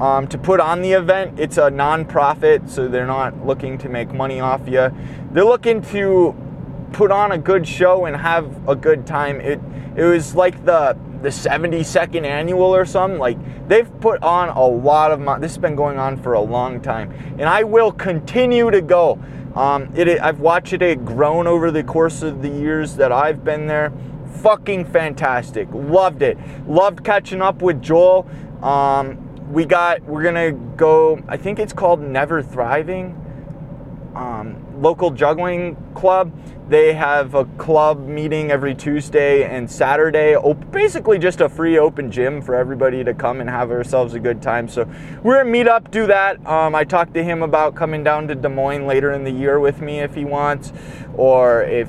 um, 0.00 0.26
to 0.28 0.38
put 0.38 0.60
on 0.60 0.82
the 0.82 0.92
event. 0.92 1.38
It's 1.38 1.58
a 1.58 1.70
non-profit, 1.70 2.68
so 2.68 2.88
they're 2.88 3.06
not 3.06 3.46
looking 3.46 3.78
to 3.78 3.88
make 3.88 4.12
money 4.12 4.40
off 4.40 4.68
you. 4.68 4.90
They're 5.32 5.44
looking 5.44 5.82
to 5.82 6.34
put 6.92 7.10
on 7.10 7.32
a 7.32 7.38
good 7.38 7.66
show 7.66 8.06
and 8.06 8.16
have 8.16 8.68
a 8.68 8.74
good 8.76 9.06
time. 9.06 9.40
It 9.40 9.60
it 9.96 10.04
was 10.04 10.34
like 10.34 10.64
the 10.64 10.96
the 11.22 11.28
72nd 11.30 12.24
annual 12.24 12.74
or 12.74 12.84
something. 12.84 13.18
Like 13.18 13.38
they've 13.68 13.90
put 14.00 14.22
on 14.22 14.50
a 14.50 14.66
lot 14.66 15.10
of 15.10 15.20
money. 15.20 15.40
This 15.40 15.52
has 15.52 15.58
been 15.58 15.74
going 15.74 15.98
on 15.98 16.16
for 16.16 16.34
a 16.34 16.40
long 16.40 16.80
time, 16.80 17.10
and 17.38 17.44
I 17.44 17.64
will 17.64 17.92
continue 17.92 18.70
to 18.70 18.80
go. 18.80 19.18
Um, 19.54 19.90
it, 19.96 20.20
I've 20.20 20.40
watched 20.40 20.74
it 20.74 21.04
grown 21.04 21.46
over 21.46 21.70
the 21.70 21.82
course 21.82 22.22
of 22.22 22.42
the 22.42 22.50
years 22.50 22.96
that 22.96 23.10
I've 23.10 23.42
been 23.42 23.66
there. 23.66 23.90
Fucking 24.42 24.84
fantastic. 24.84 25.66
Loved 25.72 26.20
it. 26.20 26.36
Loved 26.68 27.02
catching 27.02 27.40
up 27.40 27.62
with 27.62 27.80
Joel. 27.80 28.28
Um, 28.62 29.25
we 29.50 29.64
got. 29.64 30.02
We're 30.02 30.22
gonna 30.22 30.52
go. 30.52 31.22
I 31.28 31.36
think 31.36 31.58
it's 31.58 31.72
called 31.72 32.00
Never 32.00 32.42
Thriving. 32.42 33.22
Um, 34.14 34.62
local 34.80 35.10
juggling 35.10 35.76
club 35.94 36.32
they 36.68 36.94
have 36.94 37.34
a 37.34 37.44
club 37.44 38.06
meeting 38.06 38.50
every 38.50 38.74
Tuesday 38.74 39.44
and 39.44 39.70
Saturday. 39.70 40.36
Basically, 40.72 41.18
just 41.18 41.40
a 41.40 41.48
free 41.48 41.78
open 41.78 42.10
gym 42.10 42.42
for 42.42 42.56
everybody 42.56 43.04
to 43.04 43.14
come 43.14 43.40
and 43.40 43.48
have 43.48 43.70
ourselves 43.70 44.14
a 44.14 44.20
good 44.20 44.42
time. 44.42 44.68
So 44.68 44.88
we're 45.22 45.38
gonna 45.38 45.50
meet 45.50 45.68
up, 45.68 45.90
do 45.92 46.06
that. 46.08 46.44
Um, 46.44 46.74
I 46.74 46.82
talked 46.82 47.14
to 47.14 47.22
him 47.22 47.42
about 47.42 47.76
coming 47.76 48.02
down 48.02 48.26
to 48.28 48.34
Des 48.34 48.48
Moines 48.48 48.86
later 48.86 49.12
in 49.12 49.22
the 49.22 49.30
year 49.30 49.60
with 49.60 49.80
me 49.80 50.00
if 50.00 50.14
he 50.14 50.24
wants, 50.24 50.72
or 51.14 51.62
if 51.62 51.88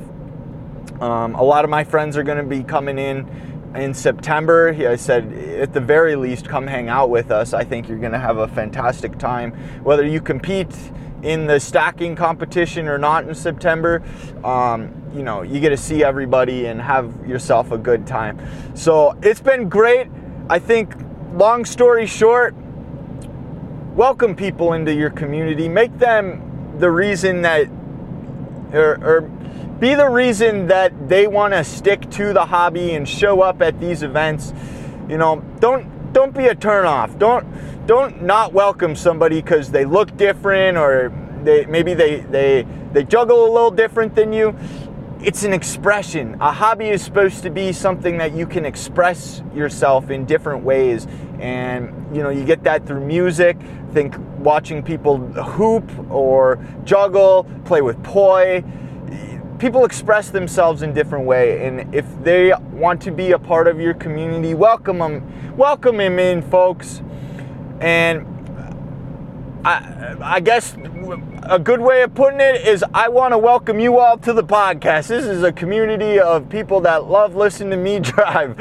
um, 1.02 1.34
a 1.34 1.44
lot 1.44 1.64
of 1.64 1.72
my 1.72 1.84
friends 1.84 2.16
are 2.16 2.24
gonna 2.24 2.44
be 2.44 2.62
coming 2.62 3.00
in 3.00 3.57
in 3.78 3.94
September. 3.94 4.70
I 4.70 4.96
said, 4.96 5.32
at 5.34 5.74
the 5.74 5.80
very 5.80 6.16
least, 6.16 6.48
come 6.48 6.68
hang 6.68 6.90
out 6.90 7.10
with 7.10 7.32
us. 7.32 7.54
I 7.54 7.64
think 7.64 7.88
you're 7.88 8.00
going 8.00 8.12
to 8.12 8.20
have 8.20 8.38
a 8.38 8.48
fantastic 8.48 9.18
time. 9.18 9.52
Whether 9.84 10.06
you 10.06 10.20
compete 10.20 10.76
in 11.24 11.48
the 11.48 11.60
stacking 11.60 12.16
competition 12.16 12.88
or 12.88 12.98
not 12.98 13.28
in 13.28 13.34
September, 13.34 14.04
um, 14.44 14.94
you 15.14 15.24
know, 15.24 15.42
you 15.42 15.60
get 15.60 15.70
to 15.70 15.78
see 15.78 16.04
everybody 16.04 16.66
and 16.68 16.82
have 16.82 17.28
yourself 17.28 17.72
a 17.72 17.78
good 17.78 18.06
time. 18.06 18.40
So 18.76 19.18
it's 19.22 19.42
been 19.42 19.70
great. 19.70 20.08
I 20.50 20.60
think, 20.60 20.94
long 21.34 21.66
story 21.66 22.06
short, 22.06 22.56
welcome 23.96 24.36
people 24.36 24.74
into 24.74 24.94
your 24.94 25.10
community. 25.10 25.68
Make 25.68 25.98
them 25.98 26.76
the 26.78 26.92
reason 26.92 27.42
that, 27.42 27.68
or, 28.72 29.00
or 29.04 29.32
be 29.80 29.94
the 29.94 30.10
reason 30.10 30.68
that 30.68 31.08
they 31.08 31.28
want 31.28 31.54
to 31.54 31.64
stick 31.64 32.10
to 32.12 32.34
the 32.34 32.46
hobby 32.46 32.94
and 32.94 33.08
show 33.08 33.42
up 33.42 33.62
at 33.62 33.80
these 33.80 34.02
events. 34.02 34.54
You 35.08 35.18
know, 35.18 35.44
don't 35.60 36.14
don't 36.14 36.34
be 36.34 36.48
a 36.48 36.56
turnoff. 36.56 37.18
Don't 37.20 37.46
don't 37.86 38.24
not 38.24 38.54
welcome 38.54 38.96
somebody 38.96 39.42
because 39.42 39.70
they 39.70 39.86
look 39.86 40.18
different 40.18 40.78
or 40.78 41.14
they 41.44 41.66
maybe 41.66 41.94
they 41.94 42.22
they 42.22 42.66
they 42.92 43.04
juggle 43.04 43.46
a 43.46 43.52
little 43.52 43.72
different 43.72 44.16
than 44.16 44.34
you. 44.34 44.58
It's 45.22 45.44
an 45.44 45.54
expression. 45.54 46.38
A 46.42 46.52
hobby 46.52 46.90
is 46.90 47.04
supposed 47.04 47.44
to 47.44 47.50
be 47.50 47.72
something 47.72 48.18
that 48.18 48.34
you 48.34 48.46
can 48.48 48.66
express 48.66 49.44
yourself 49.54 50.10
in 50.10 50.26
different 50.26 50.64
ways, 50.64 51.08
and 51.40 52.16
you 52.16 52.24
know 52.24 52.30
you 52.30 52.46
get 52.46 52.64
that 52.64 52.88
through 52.88 53.06
music. 53.06 53.58
Think 53.94 54.16
watching 54.40 54.82
people 54.82 55.18
hoop 55.18 55.90
or 56.10 56.64
juggle, 56.84 57.46
play 57.66 57.82
with 57.82 58.04
poi 58.04 58.64
people 59.60 59.86
express 59.86 60.30
themselves 60.30 60.82
in 60.82 60.94
different 60.94 61.26
way 61.26 61.66
and 61.66 61.94
if 61.94 62.06
they 62.24 62.54
want 62.72 63.02
to 63.02 63.12
be 63.12 63.32
a 63.32 63.40
part 63.40 63.68
of 63.68 63.80
your 63.80 63.94
community 63.94 64.54
welcome 64.54 65.00
them 65.00 65.58
welcome 65.58 65.98
them 65.98 66.20
in 66.20 66.42
folks 66.42 67.02
and 67.80 68.26
I, 69.66 70.16
I 70.22 70.40
guess 70.40 70.78
a 71.44 71.60
good 71.60 71.82
way 71.82 72.02
of 72.04 72.14
putting 72.14 72.40
it 72.40 72.68
is 72.68 72.86
I 72.94 73.10
want 73.10 73.34
to 73.34 73.38
welcome 73.38 73.80
you 73.80 74.00
all 74.00 74.18
to 74.20 74.32
the 74.32 74.44
podcast. 74.44 75.08
This 75.08 75.26
is 75.26 75.44
a 75.44 75.52
community 75.52 76.20
of 76.20 76.48
people 76.48 76.80
that 76.82 77.06
love 77.06 77.36
listening 77.36 77.72
to 77.72 77.78
me 77.78 78.00
drive. 78.02 78.58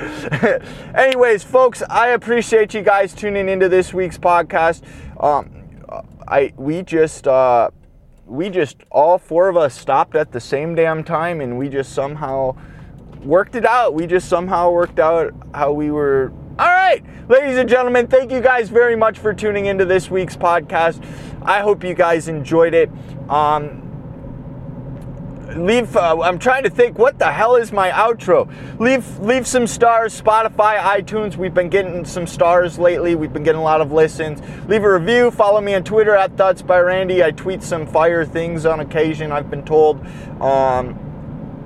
Anyways, 0.95 1.45
folks, 1.45 1.83
I 1.89 2.09
appreciate 2.09 2.75
you 2.75 2.83
guys 2.83 3.15
tuning 3.15 3.49
into 3.49 3.69
this 3.69 3.93
week's 3.95 4.19
podcast. 4.19 4.83
Um, 5.21 5.51
I 6.27 6.53
we 6.57 6.83
just 6.83 7.29
uh, 7.29 7.71
we 8.27 8.51
just 8.51 8.79
all 8.91 9.19
four 9.19 9.49
of 9.49 9.57
us 9.57 9.79
stopped 9.79 10.17
at 10.17 10.33
the 10.33 10.41
same 10.41 10.75
damn 10.75 11.05
time 11.05 11.41
and 11.41 11.57
we 11.57 11.69
just 11.69 11.93
somehow 11.93 12.57
worked 13.23 13.55
it 13.55 13.65
out. 13.65 13.95
We 13.95 14.07
just 14.07 14.29
somehow 14.29 14.71
worked 14.71 14.99
out 14.99 15.33
how 15.55 15.73
we 15.73 15.91
were. 15.91 16.33
All 16.59 16.67
right, 16.67 17.05
ladies 17.29 17.59
and 17.59 17.69
gentlemen, 17.69 18.07
thank 18.07 18.33
you 18.33 18.41
guys 18.41 18.71
very 18.71 18.97
much 18.97 19.19
for 19.19 19.35
tuning 19.35 19.67
into 19.67 19.85
this 19.85 20.11
week's 20.11 20.37
podcast. 20.37 21.05
I 21.43 21.61
hope 21.61 21.85
you 21.85 21.93
guys 21.95 22.29
enjoyed 22.29 22.73
it. 22.73 22.91
Um, 23.29 23.86
leave 25.57 25.97
uh, 25.97 26.21
i'm 26.23 26.39
trying 26.39 26.63
to 26.63 26.71
think 26.71 26.99
what 26.99 27.19
the 27.19 27.31
hell 27.31 27.57
is 27.57 27.73
my 27.73 27.91
outro 27.91 28.49
leave 28.81 29.19
leave 29.19 29.47
some 29.47 29.67
stars 29.67 30.21
spotify 30.21 30.79
itunes 30.79 31.37
we've 31.37 31.55
been 31.55 31.69
getting 31.69 32.05
some 32.05 32.27
stars 32.27 32.79
lately 32.79 33.15
we've 33.15 33.33
been 33.33 33.43
getting 33.43 33.61
a 33.61 33.65
lot 33.65 33.81
of 33.81 33.93
listens 33.93 34.41
leave 34.69 34.85
a 34.85 34.93
review 34.99 35.31
follow 35.31 35.61
me 35.61 35.75
on 35.75 35.83
twitter 35.83 36.15
at 36.15 36.37
thoughts 36.37 36.63
by 36.63 36.79
randy 36.79 37.23
i 37.23 37.31
tweet 37.31 37.63
some 37.63 37.87
fire 37.87 38.25
things 38.25 38.67
on 38.67 38.81
occasion 38.81 39.33
i've 39.33 39.51
been 39.51 39.65
told 39.65 40.05
um, 40.41 40.99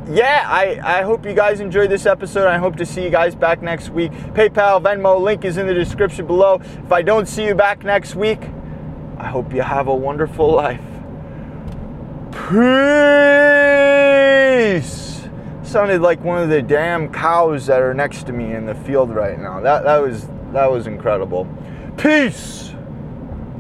yeah, 0.09 0.45
I, 0.47 0.81
I 0.83 1.03
hope 1.03 1.25
you 1.25 1.35
guys 1.35 1.61
enjoyed 1.61 1.91
this 1.91 2.05
episode. 2.05 2.49
I 2.49 2.59
hope 2.59 2.75
to 2.77 2.87
see 2.87 3.05
you 3.05 3.11
guys 3.11 3.35
back 3.35 3.63
next 3.63 3.91
week. 3.91 4.11
PayPal, 4.11 4.83
Venmo, 4.83 5.21
link 5.21 5.45
is 5.45 5.57
in 5.57 5.67
the 5.67 5.75
description 5.75 6.27
below. 6.27 6.61
If 6.61 6.91
I 6.91 7.03
don't 7.03 7.29
see 7.29 7.45
you 7.45 7.55
back 7.55 7.85
next 7.85 8.17
week, 8.17 8.41
I 9.19 9.29
hope 9.29 9.53
you 9.53 9.63
have 9.63 9.87
a 9.87 9.95
wonderful 9.95 10.51
life. 10.53 10.90
Peace. 12.33 12.51
Sounded 15.63 16.01
like 16.01 16.23
one 16.25 16.43
of 16.43 16.49
the 16.49 16.63
damn 16.63 17.13
cows 17.13 17.67
that 17.67 17.81
are 17.83 17.95
next 17.95 18.27
to 18.27 18.33
me 18.33 18.55
in 18.55 18.67
the 18.67 18.75
field 18.75 19.11
right 19.11 19.39
now. 19.39 19.61
That 19.61 19.85
that 19.85 19.99
was 19.99 20.29
that 20.53 20.71
was 20.71 20.87
incredible. 20.87 21.47
Peace. 21.97 22.70